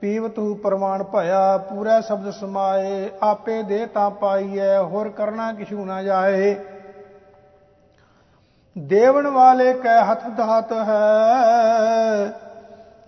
ਪੀਵਤੂ 0.00 0.54
ਪ੍ਰਮਾਣ 0.54 1.02
ਭਇਆ, 1.02 1.56
ਪੂਰਾ 1.58 2.00
ਸ਼ਬਦ 2.00 2.30
ਸਮਾਏ, 2.30 3.10
ਆਪੇ 3.22 3.62
ਦੇ 3.62 3.86
ਤਾਂ 3.86 4.10
ਪਾਈਐ, 4.10 4.78
ਹੋਰ 4.78 5.08
ਕਰਨਾ 5.08 5.52
ਕਿਛੂ 5.52 5.84
ਨਾ 5.84 6.02
ਜਾਏ। 6.02 6.56
ਦੇਵਨ 8.78 9.26
ਵਾਲੇ 9.26 9.72
ਕੈ 9.72 10.02
ਹੱਥ 10.02 10.28
ਧਾਤ 10.36 10.72
ਹੈ 10.72 12.47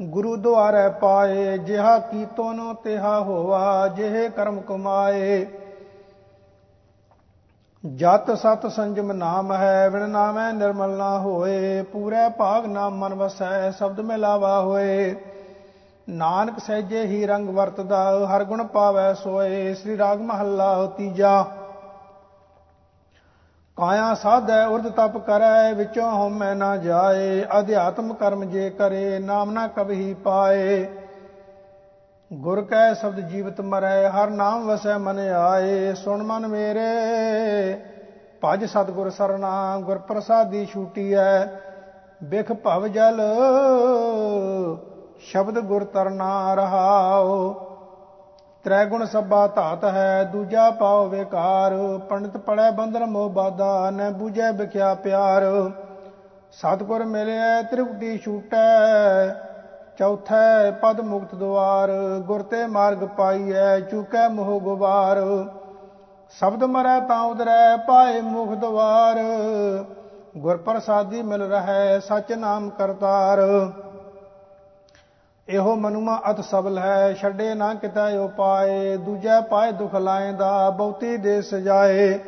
ਗੁਰੂ 0.03 0.37
ਦੁਆਰੇ 0.37 0.89
ਪਾਏ, 0.89 1.59
ਜਿਹਾ 1.59 1.99
ਕੀਤੋ 1.99 2.53
ਨੋ 2.53 2.75
ਤਿਹਾ 2.75 3.21
ਹੋਵਾ 3.21 3.89
ਜਿਹੇ 3.89 4.29
ਕਰਮ 4.29 4.61
ਕਮਾਏ। 4.61 5.47
ਜਤ 7.97 8.39
ਸਤ 8.39 8.67
ਸੰਜਮ 8.67 9.13
ਨਾਮ 9.13 9.53
ਹੈ, 9.53 9.91
ਬਿਨ 9.91 10.09
ਨਾਮੈ 10.09 10.53
ਨਿਰਮਲ 10.53 10.91
ਨਾ 10.91 11.19
ਹੋਏ। 11.19 11.83
ਪੂਰੇ 11.83 12.29
ਭਾਗ 12.31 12.67
ਨਾਮ 12.67 12.95
ਮਨ 12.95 13.15
ਵਸੈ, 13.15 13.71
ਸ਼ਬਦ 13.71 14.01
ਮਿਲਾਵਾ 14.01 14.61
ਹੋਏ। 14.61 15.17
ਨਾਨਕ 16.09 16.59
ਸਹਿਜੇ 16.59 17.03
ਹੀ 17.03 17.27
ਰੰਗ 17.27 17.49
ਵਰਤਦਾ, 17.49 18.27
ਹਰ 18.27 18.45
ਗੁਣ 18.45 18.67
ਪਾਵੈ 18.67 19.15
ਸੋਏ। 19.15 19.75
ਸ੍ਰੀ 19.75 19.99
ਰਾਗ 19.99 20.21
ਮਹੱਲਾ 20.21 20.87
ਤੀਜਾ। 20.87 21.47
ਕਾਇਆ 23.77 24.15
ਸਾਧੈ 24.15 24.65
ਉਰਦ 24.67 24.89
ਤਪ 24.89 25.17
ਕਰੈ, 25.19 25.73
ਵਿੱਚੋਂ 25.73 26.11
ਹਉਮੈ 26.13 26.55
ਨਾ 26.55 26.77
ਜਾਏ, 26.77 27.45
ਅਧਿਆਤਮ 27.59 28.13
ਕਰਮ 28.15 28.45
ਜੇ 28.45 28.69
ਕਰੇ, 28.71 29.19
ਨਾਮ 29.19 29.51
ਨਾ 29.51 29.67
ਕਬਹੀ 29.67 30.15
ਪਾਏ। 30.15 30.87
ਗੁਰ 32.31 32.63
ਕੈ 32.63 32.93
ਸ਼ਬਦ 32.95 33.21
ਜੀਵਤ 33.21 33.61
ਮਰੈ, 33.61 34.09
ਹਰ 34.09 34.31
ਨਾਮ 34.31 34.67
ਵਸੈ 34.67 34.97
ਮਨ 34.99 35.19
ਆਏ। 35.19 35.95
ਸੁਣ 35.95 36.23
ਮਨ 36.23 36.47
ਮੇਰੇ, 36.47 36.91
ਭਜ 38.43 38.65
ਸਤਗੁਰ 38.65 39.11
ਸਰਨਾ 39.11 39.79
ਗੁਰ 39.79 39.99
ਪ੍ਰਸਾਦੀ 39.99 40.67
ਛੂਟੀਐ 40.67 41.45
ਬਿਖ 42.23 42.53
ਭਵ 42.53 42.87
ਜਲ, 42.89 43.21
ਸ਼ਬਦ 45.21 45.59
ਗੁਰ 45.59 45.85
ਤਰਨਾ 45.85 46.55
ਰਹਾਓ 46.55 47.70
ਤ੍ਰੈ 48.65 48.85
ਗੁਣ 48.85 49.05
ਸਭਾ 49.05 49.47
ਧਾਤ 49.47 49.85
ਹੈ, 49.85 50.25
ਦੂਜਾ 50.33 50.71
ਪਾਉ 50.71 51.07
ਵਿਕਾਰ। 51.09 51.75
ਪੰਡਤ 52.11 52.37
ਪੜੈ 52.37 52.71
ਬੰਦਰ 52.71 53.05
ਮੋਹ 53.07 53.31
ਬਾਦਾ 53.31 53.91
ਨ 53.91 54.11
ਬੂਝੈ 54.13 54.51
ਵਿਖਿਆ 54.53 54.95
ਪਿਆਰ। 54.95 55.45
ਸਤਗੁਰ 56.53 57.05
ਮਿਲਿਆ 57.05 57.63
ਤ੍ਰਿਪਟੀ 57.63 58.19
ਛੂਟੈ, 58.19 59.29
ਚੌਥੈ 59.99 60.71
ਪਦ 60.71 61.01
ਮੁਕਤ 61.01 61.35
ਦੁਆਰ। 61.35 61.91
ਗੁਰ 62.27 62.43
ਤੇ 62.43 62.67
ਮਾਰਗ 62.67 63.05
ਪਾਈਐ, 63.09 63.81
ਚੁਕੈ 63.81 64.29
ਮੋਹ 64.29 64.61
ਗੁਬਾਰ। 64.61 65.19
ਸ਼ਬਦ 66.39 66.65
ਮਰੈ 66.65 66.99
ਤਾਂ 67.01 67.23
ਉਦਰੈ, 67.23 67.77
ਪਾਏ 67.77 68.21
ਮੁਖ 68.21 68.55
ਦੁਆਰ 68.55 69.19
ਗੁਰ 70.37 70.57
ਪ੍ਰਸਾਦੀ 70.57 71.23
ਮਿਲ 71.23 71.43
ਰਹੈ, 71.43 71.99
ਸਚ 71.99 72.33
ਨਾਮ 72.33 72.69
ਕਰਤਾਰ। 72.71 73.41
ਇਹੋ 75.51 75.75
ਮਨੁਮਾ 75.77 76.21
ਅਤ 76.31 76.41
ਸਬਲ 76.41 76.79
ਹੈ 76.79 77.13
ਛੱਡੇ 77.13 77.55
ਨਾ 77.55 77.73
ਕਿਤਾ 77.75 78.07
ਉਪਾਏ, 78.19 78.97
ਦੂਜੈ 78.97 79.41
ਪਾਏ 79.41 79.73
ਦੁਖ 79.73 79.95
ਲਾਇਂਦਾ, 79.95 80.71
ਬਹੁਤੀ 80.71 81.17
ਦੇ 81.17 81.41
ਸਜਾਏ 81.43 82.19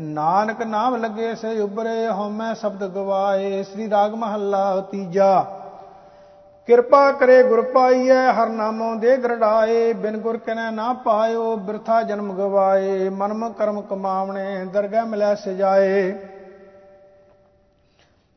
ਨਾਨਕ 0.00 0.62
ਨਾਮ 0.62 0.96
ਲੱਗੇ 0.96 1.34
ਸੇ 1.34 1.60
ਉਬਰੇ 1.60 2.06
ਹਉਮੈ 2.08 2.52
ਸ਼ਬਦ 2.54 2.84
ਗਵਾਏ, 2.84 3.62
ਸ੍ਰੀ 3.62 3.90
ਰਾਗ 3.90 4.14
ਮਹੱਲਾ 4.14 4.80
ਤੀਜਾ। 4.90 5.44
ਕਿਰਪਾ 6.68 7.10
ਕਰੇ 7.12 7.42
ਗੁਰ 7.42 7.62
ਪਾਈਐ, 7.62 8.32
ਹਰ 8.32 8.48
ਨਾਮੋਂ 8.48 8.94
ਦੇ 8.96 9.16
ਗਰਡਾਏ 9.16 9.92
ਬਿਨ 9.92 10.16
ਗੁਰ 10.16 10.36
ਕਨੈ 10.36 10.70
ਨਾ 10.70 10.92
ਪਾਇਓ, 10.92 11.56
ਬਿਰਥਾ 11.56 12.02
ਜਨਮ 12.02 12.32
ਗਵਾਏ, 12.32 13.08
ਮਨਮ 13.08 13.48
ਕਰਮ 13.52 13.80
ਕਮਾਵਣੇ, 13.80 14.64
ਦਰਗਹਿ 14.64 15.04
ਮਿਲੈ 15.04 15.34
ਸਜਾਏ। 15.34 16.12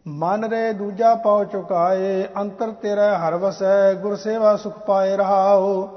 ਮਨ 0.09 0.43
ਰੇ 0.43 0.73
ਦੂਜਾ 0.73 1.15
ਪਾਉ 1.15 1.43
ਚੁਕਾਏ, 1.43 2.27
ਅੰਤਰ 2.37 2.71
ਤੇਰਾ 2.71 3.17
ਹਰ 3.17 3.35
ਵਸੈ, 3.35 3.93
ਗੁਰ 3.93 4.15
ਸੇਵਾ 4.15 4.55
ਸੁਖ 4.55 4.77
ਪਾਏ 4.77 5.17
ਰਹਾਓ 5.17 5.87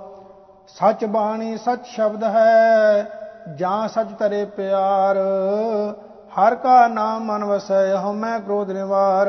ਸੱਚ 0.69 1.05
ਬਾਣੀ 1.05 1.57
ਸੱਚ 1.57 1.87
ਸ਼ਬਦ 1.87 2.25
ਹੈ, 2.25 3.09
ਜਾਂ 3.55 3.89
ਸੱਚ 3.89 4.09
ਤਰੇ 4.19 4.45
ਪਿਆਰ। 4.45 5.17
ਹਰ 6.35 6.55
ਕਾ 6.55 6.87
ਨਾਮ 6.89 7.25
ਮਨ 7.25 7.45
ਵਸੈ 7.45 7.97
ਹਉਮੈ 7.97 8.39
ਕ੍ਰੋਧ 8.39 8.71
ਨਿਵਾਰ। 8.71 9.29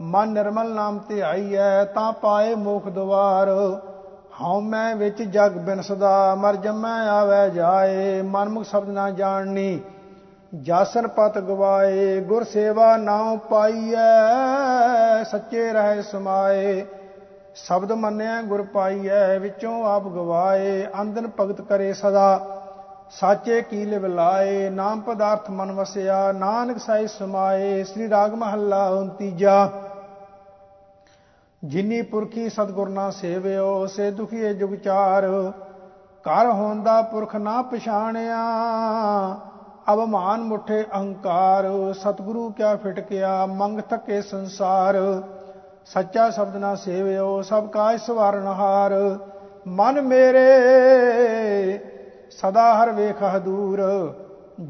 ਮਨ 0.00 0.28
ਨਿਰਮਲ 0.28 0.74
ਨਾਮ 0.74 0.98
ਧਿਆਈਐ 1.08 1.84
ਤਾਂ 1.84 2.12
ਪਾਏ 2.12 2.54
ਮੁਖ 2.54 2.88
ਦਵਾਰ 2.88 3.48
ਹਉਮੈ 4.42 4.94
ਵਿੱਚ 4.94 5.22
ਜਗ 5.22 5.52
ਬਿਨ 5.58 5.80
ਸਦਾ 5.80 6.34
ਮਰ 6.34 6.56
ਜਮੈ 6.56 6.98
ਆਵੈ 7.08 7.48
ਜਾਏ, 7.48 8.22
ਮਨ 8.22 8.48
ਮੁਖ 8.48 8.64
ਸ਼ਬਦ 8.64 8.88
ਨਾ 8.88 9.10
ਜਾਣਨੀ। 9.10 9.80
ਜਾਸਨ 10.54 11.06
ਪਤ 11.06 11.38
ਗਵਾਏ, 11.38 12.20
ਗੁਰ 12.20 12.44
ਸੇਵਾ 12.44 12.96
ਨਾਉ 12.96 13.36
ਪਾਈਐ, 13.36 15.24
ਸੱਚੇ 15.24 15.72
ਰਹਿ 15.72 16.02
ਸਮਾਏ। 16.02 16.86
ਸ਼ਬਦ 17.54 17.92
ਮੰਨਿਆ, 17.92 18.42
ਗੁਰ 18.42 18.62
ਪਾਈਐ, 18.62 19.38
ਵਿੱਚੋਂ 19.38 19.86
ਆਪ 19.86 20.02
ਗਵਾਏ 20.02 20.86
ਅੰਦਨ 21.00 21.30
ਭਗਤ 21.40 21.60
ਕਰੇ 21.60 21.92
ਸਦਾ। 21.92 22.56
ਸਾਚੇ 23.10 23.62
ਕੀ 23.62 23.84
ਲਿਵ 23.84 24.06
ਲਾਏ, 24.06 24.70
ਨਾਮ 24.70 25.00
ਪਦਾਰਥ 25.00 25.50
ਮਨ 25.50 25.72
ਵਸਿਆ, 25.72 26.32
ਨਾਨਕ 26.32 26.78
ਸਾਈ 26.78 27.06
ਸਮਾਏ, 27.06 27.84
ਸ੍ਰੀ 27.84 28.10
ਰਾਗ 28.10 28.34
ਮਹੱਲਾ 28.34 28.90
29 28.90 29.70
ਜਿਨੀ 31.64 32.02
ਪੁਰਖੀ 32.02 32.48
ਸਤਗੁਰ 32.48 32.88
ਨਾ 32.88 33.10
ਸੇਵਿਓ, 33.10 33.86
ਸੇ 33.86 34.10
ਦੁਖੀਏ 34.10 34.54
ਜੁਗ 34.54 34.74
ਚਾਰ। 34.74 35.52
ਕਰ 36.24 36.46
ਹੋਂਦਾ 36.46 37.02
ਪੁਰਖ 37.02 37.36
ਨਾ 37.36 37.62
ਪਛਾਣਿਆ 37.62 38.40
ਅਵਮਾਨ 39.92 40.40
ਮੁਠੇ 40.40 40.84
ਅਹੰਕਾਰ, 40.94 41.92
ਸਤਿਗੁਰੂ 41.92 42.50
ਕਿਆ 42.50 42.76
ਫਿਟਕਿਆ 42.76 43.46
ਮੰਗ 43.46 43.80
ਥਕੇ 43.80 44.22
ਸੰਸਾਰ। 44.22 44.96
ਸੱਚਾ 45.86 46.30
ਸ਼ਬਦ 46.30 46.56
ਨਾ 46.56 46.74
ਸੇਵਿਓ, 46.74 47.42
ਸਭ 47.42 47.66
ਕਾਇ 47.66 47.98
ਸਵਾਰਨਹਾਰ 47.98 49.18
ਮਨ 49.66 50.00
ਮੇਰੇ, 50.00 50.48
ਸਦਾ 52.30 52.74
ਹਰ 52.74 52.90
ਵੇਖ 52.90 53.22
ਹਦੂਰ। 53.36 53.82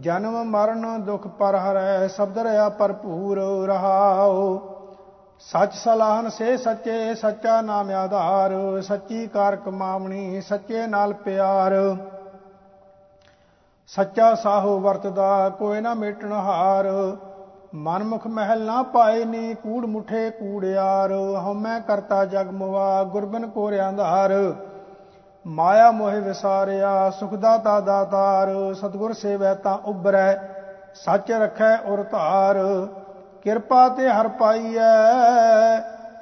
ਜਨਮ, 0.01 0.45
ਮਰਨ, 0.45 1.03
ਦੁਖ 1.03 1.27
ਪਰ 1.27 1.55
ਹਰੈ, 1.57 2.09
ਸ਼ਬਦ 2.09 2.39
ਰਿਆ 2.39 2.69
ਭਰਪੂਰ 2.69 3.41
ਰਹਾਓ 3.67 4.61
ਸੱਚ 5.41 5.75
ਸਲਾਹਨ 5.75 6.29
ਸੇ 6.29 6.57
ਸੱਚੇ, 6.57 7.15
ਸੱਚਾ 7.15 7.61
ਨਾਮ 7.61 7.91
ਆਧਾਰ। 7.91 8.81
ਸੱਚੀ 8.83 9.27
ਕਾਰ 9.27 9.57
ਕਮਾਵਣੀ 9.57 10.41
ਸੱਚੇ 10.41 10.87
ਨਾਲ 10.87 11.13
ਪਿਆਰ। 11.13 11.73
ਸੱਚਾ 13.97 14.35
ਸਾਹੋ 14.35 14.79
ਵਰਤਦਾ, 14.81 15.49
ਕੋਈ 15.49 15.81
ਨਾ 15.81 15.95
ਮੇਟਣ 15.95 16.33
ਹਾਰ। 16.33 16.87
ਮਨਮੁਖ 17.75 18.27
ਮਹਿਲ 18.27 18.65
ਨਾ 18.65 18.83
ਪਾਏ 18.83 19.25
ਨੀ, 19.25 19.55
ਕੂੜ 19.55 19.85
ਮੁਠੇ 19.87 20.31
ਕੂੜਿਆਰ 20.31 21.13
ਹਉਮੈ 21.13 21.79
ਕਰਤਾ 21.81 22.25
ਜਗ 22.25 22.51
ਮੁਆ, 22.51 23.03
ਗੁਰਬਨ 23.05 23.47
ਕੋਰਿਆਂ 23.47 23.89
ਅੰਧਾਰ 23.89 24.55
ਮਾਇਆ 25.47 25.91
ਮੋਹਿ 25.91 26.21
ਵਿਸਾਰਿਆ, 26.21 27.11
ਸੁਖ 27.11 27.35
ਦਾਤਾ 27.35 27.81
ਦਾਤਾਰ। 27.81 28.75
ਸਤਗੁਰ 28.75 29.13
ਸੇਵੈ 29.13 29.55
ਤਾਂ 29.55 29.77
ਉਬਰੈ 29.85 30.33
ਸੱਚ 30.95 31.33
ਰਖੈ 31.33 31.77
ਉਰ 31.77 32.03
ਧਾਰ। 32.03 32.57
ਕਿਰਪਾ 33.43 33.89
ਤੇ 33.89 34.09
ਹਰ 34.09 34.29
ਪਾਈਐ, 34.29 34.91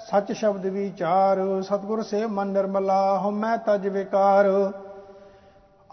ਸੱਚ 0.00 0.32
ਸ਼ਬਦ 0.32 0.66
ਵਿਚਾਰ। 0.66 1.62
ਸਤਗੁਰ 1.62 2.02
ਸੇ 2.02 2.26
ਮਨ 2.26 2.46
ਨਿਰਮਲਾ 2.46 3.18
ਹਉਮੈ 3.18 3.56
ਤਜ 3.56 3.88
ਵਿਕਾਰ। 3.88 4.46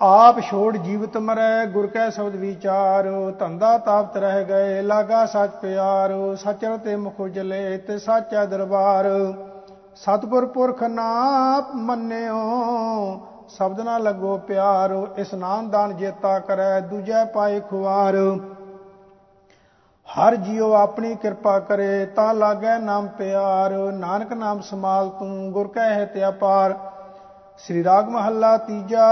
ਆਪ 0.01 0.39
ਛੋੜ 0.39 0.75
ਜੀਵਤ 0.77 1.15
ਮਰੈ, 1.17 1.65
ਗੁਰ 1.65 1.86
ਕੈ 1.88 2.10
ਸ਼ਬਦ 2.10 2.36
ਵਿਚਾਰ, 2.36 3.05
ਧੰਦਾ 3.39 3.77
ਤਾਪਤ 3.77 4.17
ਰਹਿ 4.17 4.43
ਗਏ, 4.43 4.81
ਲਾਗਾ 4.81 5.25
ਸੱਚ 5.25 5.51
ਪਿਆਰ 5.62 6.13
ਸੱਚ 6.36 6.65
ਰਤੇ 6.65 6.95
ਮੁਖ 6.95 7.19
ਉਜਲੇ 7.19 7.77
ਤੇ 7.77 7.97
ਸਾਚਾ 7.97 8.43
ਦਰਬਾਰ। 8.45 9.08
ਸਤਗੁਰ 9.95 10.45
ਪੁਰਖ 10.45 10.84
ਨਾਪ 10.84 11.73
ਮੰਨਿਓ, 11.75 12.39
ਸ਼ਬਦ 13.49 13.79
ਨਾ 13.81 13.97
ਲੱਗੋ 13.97 14.38
ਪਿਆਰ 14.38 14.95
ਇਸਨਾਨ 15.17 15.69
ਦਾਨ 15.69 15.95
ਜੇਤਾ 15.97 16.38
ਕਰੈ, 16.39 16.79
ਦੂਜੈ 16.81 17.23
ਪਾਏ 17.25 17.60
ਖੁਆਰ 17.60 18.15
ਹਰ 20.08 20.36
ਜੀਉ 20.36 20.71
ਆਪਣੀ 20.73 21.15
ਕਿਰਪਾ 21.15 21.60
ਕਰੇ, 21.60 22.05
ਤਾਂ 22.05 22.34
ਲਾਗੈ 22.34 22.77
ਨਾਮ 22.79 23.08
ਪਿਆਰ, 23.08 23.71
ਨਾਨਕ 23.93 24.34
ਨਾਮ 24.34 24.60
ਸਮਾਲ 24.62 25.10
ਤੂੰ, 25.10 25.51
ਗੁਰ 25.51 25.67
ਕੈ 25.67 25.89
ਹੈ 25.89 26.05
ਤੇ 26.05 26.27
ਅਪਾਰ। 26.27 26.75
ਸ੍ਰੀ 27.57 27.83
ਰਾਗ 27.83 28.09
ਮਹੱਲਾ 28.09 28.57
ਤੀਜਾ। 28.57 29.05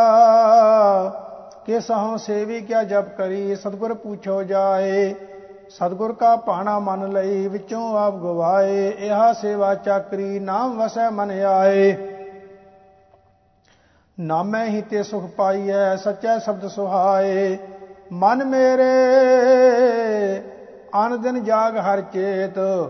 ਕੇ 1.65 1.79
ਸਹੋਂ 1.79 2.17
ਸੇਵੀ 2.17 2.62
ਕਿਆ 2.62 2.84
ਜਪ 2.84 3.17
ਕਰੀ, 3.17 3.56
ਸਤਗੁਰ 3.56 3.93
ਪੁੱਛੋ 3.93 4.43
ਜਾਏ। 4.43 5.15
ਸਤਗੁਰ 5.69 6.13
ਕਾ 6.13 6.36
ਪਾਣਾ 6.36 6.79
ਮਨ 6.79 7.13
ਲਈ 7.13 7.47
ਵਿੱਚੋਂ 7.47 7.97
ਆਪ 7.97 8.13
ਗਵਾਏ, 8.13 8.89
ਇਹਾ 8.89 9.34
ਸੇਵਾ 9.34 9.75
ਚਾਕਰੀ 9.75 10.39
ਨਾਮ 10.39 10.77
ਵਸੈ 10.77 11.10
ਮਨ 11.10 11.32
ਆਏ। 11.32 11.97
ਨਾਮੈ 14.19 14.65
ਹੀ 14.65 14.82
ਤੇ 14.82 15.03
ਸੁਖ 15.03 15.29
ਪਾਈਐ, 15.29 15.95
ਸੱਚੈ 15.95 16.39
ਸ਼ਬਦ 16.39 16.67
ਸੁਹਾਏ। 16.67 17.58
ਮਨ 18.12 18.43
ਮੇਰੇ 18.43 18.93
ਅਨ 21.06 21.21
ਦਿਨ 21.21 21.43
ਜਾਗ 21.43 21.77
ਹਰ 21.77 22.01
ਚੇਤ, 22.01 22.89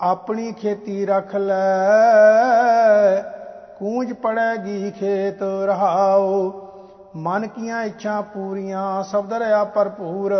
ਆਪਣੀ 0.00 0.52
ਖੇਤੀ 0.52 1.06
ਰੱਖ 1.06 1.36
ਲੈ। 1.36 3.35
ਕੂੰਜ 3.78 4.12
ਪੜੈਗੀ 4.12 4.90
ਖੇਤ 4.90 5.42
ਰਹਾਓ। 5.42 6.52
ਮਨ 7.16 7.46
ਕੀਆਂ 7.46 7.82
ਇੱਛਾ 7.82 8.20
ਪੂਰੀਆਂ, 8.20 9.02
ਸ਼ਬਦ 9.02 9.32
ਰਿਆ 9.32 9.64
ਭਰਪੂਰ। 9.64 10.34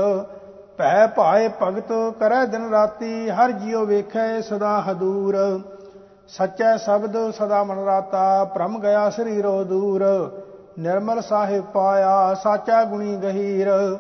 ਭੈ 0.79 1.07
ਭਾਏ 1.07 1.49
ਭਗਤ 1.62 1.92
ਕਰੈ 2.20 2.44
ਦਿਨ 2.44 2.70
ਰਾਤੀ, 2.70 3.31
ਹਰ 3.31 3.51
ਜਿਉ 3.51 3.87
ਵੇਖੈ 3.87 4.40
ਸਦਾ 4.40 4.81
ਹਦੂਰ। 4.81 5.61
ਸੱਚੈ 6.29 6.77
ਸ਼ਬਦ 6.77 7.31
ਸਦਾ 7.31 7.64
ਮਨ 7.64 7.85
ਰਾਤਾ, 7.85 8.44
ਭ੍ਰਮ 8.44 8.81
ਗਿਆ 8.81 9.11
ਸਰੀਰੋ 9.11 9.64
ਦੂਰ। 9.64 10.05
ਨਿਰਮਲ 10.79 11.22
ਸਾਹਿਬ 11.22 11.64
ਪਾਇਆ, 11.64 12.35
ਸਾਚਾ 12.35 12.85
ਗੁਣੀ 12.85 13.16
ਗਹੀਰ। 13.16 13.99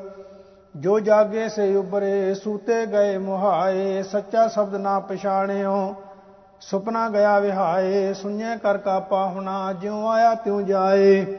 ਜੋ 0.76 1.00
ਜਾਗੇ 1.00 1.48
ਸੇ 1.48 1.76
ਉਬਰੇ 1.76 2.34
ਸੂਤੇ 2.34 2.86
ਗਏ 2.86 3.18
ਮੁਹਾਏ, 3.18 4.02
ਸੱਚਾ 4.02 4.48
ਸ਼ਬਦ 4.48 4.74
ਨਾ 4.74 4.98
ਪਛਾਣਿਓ। 4.98 5.94
ਸੁਪਨਾ 6.60 7.08
ਗਿਆ 7.08 7.38
ਵਿਹਾਏ 7.38 8.12
ਸੁਣਿਆ 8.14 8.56
ਕਰ 8.56 8.78
ਕਾ 8.78 9.00
ਪਾਹੁਣਾ, 9.00 9.72
ਜਿਉ 9.72 10.06
ਆਇਆ 10.08 10.34
ਤਿਉ 10.34 10.60
ਜਾਏ। 10.60 11.38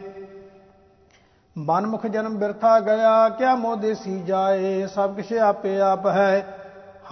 ਮਨਮੁਖ 1.57 2.05
ਜਨਮ 2.07 2.37
ਬਿਰਥਾ 2.37 2.79
ਗਿਆ, 2.79 3.29
ਕਿਆ 3.29 3.55
ਮੋਦੇ 3.55 3.93
ਸੀ 3.93 4.19
ਜਾਏ, 4.19 4.87
ਸਭ 4.87 5.15
ਕਿਛ 5.15 5.33
ਆਪੇ 5.33 5.79
ਆਪ 5.81 6.07
ਹੈ। 6.07 6.45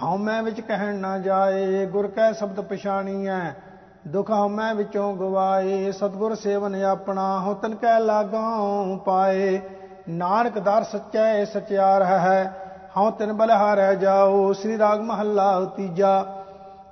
ਹਉ 0.02 0.16
ਮੈਂ 0.16 0.42
ਵਿੱਚ 0.42 0.60
ਕਹਿਣ 0.60 0.94
ਨਾ 0.94 1.18
ਜਾਏ, 1.18 1.86
ਗੁਰ 1.86 2.06
ਕੈ 2.06 2.32
ਸ਼ਬਦ 2.32 2.60
ਪਛਾਣੀਐ, 2.60 3.40
ਦੁਖ 4.08 4.30
ਹਉਮੈ 4.30 4.74
ਵਿੱਚੋਂ 4.74 5.14
ਗਵਾਏ। 5.16 5.92
ਸਤਗੁਰ 5.92 6.34
ਸੇਵਨ 6.34 6.84
ਆਪਣਾ 6.84 7.40
ਹੋ 7.40 7.54
ਤਨ 7.54 7.74
ਕੈ 7.74 7.98
ਲਾਗਾਂ 8.00 8.96
ਪਾਏ। 8.96 9.60
ਨਾਨਕ 10.08 10.58
ਦਰ 10.58 10.82
ਸੱਚੈ, 10.82 11.44
ਸਚਿਆਰ 11.44 12.02
ਹੈ, 12.02 12.52
ਹਉ 12.96 13.10
ਤਿਨ 13.10 13.32
ਬਲਹਾਰੈ 13.32 13.94
ਜਾਓ, 13.94 14.52
ਸ੍ਰੀ 14.52 14.78
ਰਾਗ 14.78 15.00
ਮਹੱਲਾ 15.00 15.64
ਤੀਜਾ 15.76 16.35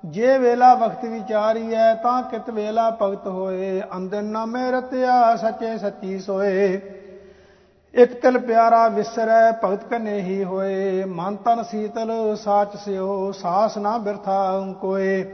ਜੇ 0.05 0.39
ਵੇਲਾ 0.39 0.75
ਵਕਤ 0.75 1.05
ਵਿਚਾਰੀਐ, 1.05 1.95
ਤਾਂ 1.95 2.23
ਕਿਤ 2.23 2.51
ਵੇਲਾ 2.51 2.97
ਭਗਤ 3.03 3.27
ਹੋਏ? 3.27 3.83
ਅੰਦਨ 3.97 4.25
ਨਾਮੇ 4.25 4.71
ਰਤਿਆ 4.71 5.37
ਸੱਚੇ 5.37 5.79
ਸੱਚੀ 5.79 6.19
ਸੋਏ। 6.19 6.81
ਇਕ 7.95 8.21
ਤਿਲ 8.23 8.39
ਪਿਆਰਾ 8.39 8.89
ਵਿਸਰੈ, 8.89 9.53
ਭਗਤ 9.65 9.85
ਕਨੇ 9.85 10.21
ਹੀ 10.21 10.45
ਹੋਏ। 10.45 11.05
ਮਨ 11.05 11.37
ਤਨ 11.37 11.63
ਸੀਤਲ, 11.63 12.37
ਸਾਚ 12.37 12.77
ਸਿਓ, 12.77 13.33
ਸਾਸ 13.33 13.79
ਨਾ 13.79 13.99
ਬਿਰਥਾ 13.99 14.61
ਕੋਏ 14.81 15.25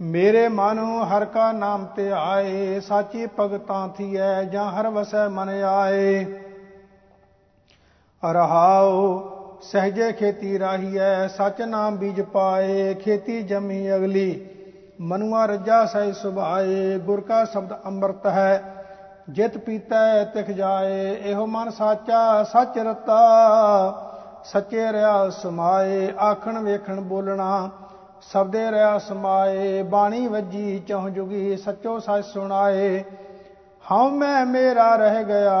ਮੇਰੇ 0.00 0.48
ਮਨ 0.48 0.78
ਹਰ 0.78 1.24
ਕਾ 1.24 1.52
ਨਾਮ 1.52 1.84
ਤੇ 1.84 2.12
ਆਏ, 2.12 2.80
ਸਾਚੀ 2.80 3.26
ਭਗਤਾਂ 3.40 3.88
ਥੀਐ, 3.88 4.42
ਜਾਂ 4.42 4.70
ਹਰ 4.72 4.88
ਵਸੈ 4.88 5.28
ਮਨ 5.28 5.48
ਆਏ। 5.48 6.24
ਰਹਾਉ 8.22 9.35
ਸਹਜੇ 9.62 10.12
ਖੇਤੀ 10.12 10.58
ਰਾਹੀਐ 10.58 11.26
ਸਚ 11.26 11.62
ਨਾਮ 11.62 11.96
ਬੀਜ 11.96 12.20
ਪਾਏ, 12.20 12.94
ਖੇਤੀ 12.94 13.42
ਜਮੀ 13.42 13.94
ਅਗਲੀ। 13.94 14.48
ਮਨੁਆ 15.00 15.46
ਰਜਾ 15.46 15.84
ਸਹਿ 15.84 16.12
ਸੁਭਾਏ, 16.12 16.98
ਗੁਰ 16.98 17.20
ਕਾ 17.20 17.44
ਸ਼ਬਦ 17.44 17.72
ਅੰਮ੍ਰਿਤ 17.86 18.26
ਹੈ। 18.26 18.62
ਜਿਤ 19.30 19.58
ਪੀਤੈ, 19.58 20.24
ਤਿਖ 20.24 20.50
ਜਾਏ, 20.50 21.16
ਇਹੋ 21.24 21.46
ਮਨ 21.46 21.70
ਸਾਚਾ, 21.70 22.42
ਸੱਚ 22.42 22.78
ਰਤਾ। 22.78 23.22
ਸੱਚੇ 24.44 24.92
ਰਿਆ 24.92 25.30
ਸਮਾਏ, 25.30 26.12
ਆਖਣ 26.20 26.58
ਵੇਖਣ 26.58 27.00
ਬੋਲਣਾ। 27.00 27.70
ਸਬਦੇ 28.32 28.70
ਰਿਆ 28.70 28.98
ਸਮਾਏ, 28.98 29.82
ਬਾਣੀ 29.82 30.28
ਵੱਜੀ 30.28 30.78
ਚਹੁ 30.78 31.08
ਜੁਗੀ, 31.08 31.56
ਸੱਚੋ 31.56 31.98
ਸੱਚ 31.98 32.24
ਸੁਣਾਏ। 32.24 33.04
ਹਉ 33.92 34.10
ਮੈਂ 34.10 34.46
ਮੇਰਾ 34.46 34.96
ਰਹਿ 34.96 35.24
ਗਿਆ। 35.24 35.56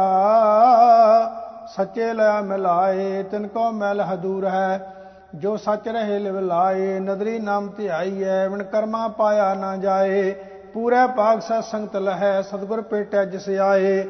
ਸੱਚੇ 1.66 2.12
ਲਿਆ 2.12 2.40
ਮਿਲਾਏ 2.40 3.22
ਤਿਨ 3.22 3.46
ਕੋ 3.46 3.70
ਮੈਲ 3.72 4.00
ਹਦੂਰ 4.00 4.46
ਹੈ। 4.46 4.92
ਜੋ 5.34 5.56
ਸੱਚ 5.56 5.88
ਰਹੇ 5.88 6.18
ਲਿਵ 6.18 6.38
ਲਾਏ, 6.38 6.98
ਨਦਰੀ 6.98 7.38
ਨਾਮ 7.38 7.68
ਧਿਆਈਐ 7.68 8.48
ਵਿਣ 8.48 8.62
ਕਰਮਾ 8.62 9.08
ਪਾਇਆ 9.08 9.54
ਨਾ 9.54 9.76
ਜਾਏ। 9.76 10.30
ਪੂਰੇ 10.74 11.06
ਪਾਗ 11.16 11.40
ਸਤ 11.40 11.64
ਸੰਗਤ 11.64 11.96
ਲਹੈ, 11.96 12.42
ਸਤਗੁਰ 12.42 12.80
ਪੇਟੈ 12.82 13.24
ਜਿਸ 13.24 13.48
ਆਏ। 13.48 14.02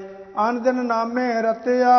ਅਨ 0.48 0.62
ਦਿਨ 0.62 0.86
ਨਾਮੇ 0.86 1.42
ਰਤਿਆ, 1.42 1.96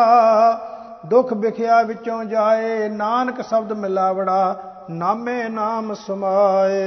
ਦੁਖ 1.06 1.32
ਵਿਖਿਆ 1.32 1.82
ਵਿੱਚੋਂ 1.82 2.24
ਜਾਏ। 2.24 2.88
ਨਾਨਕ 2.88 3.40
ਸ਼ਬਦ 3.40 3.72
ਮਿਲਾਵੜਾ, 3.72 4.62
ਨਾਮੇ 4.90 5.48
ਨਾਮ 5.48 5.94
ਸਮਾਏ। 5.94 6.78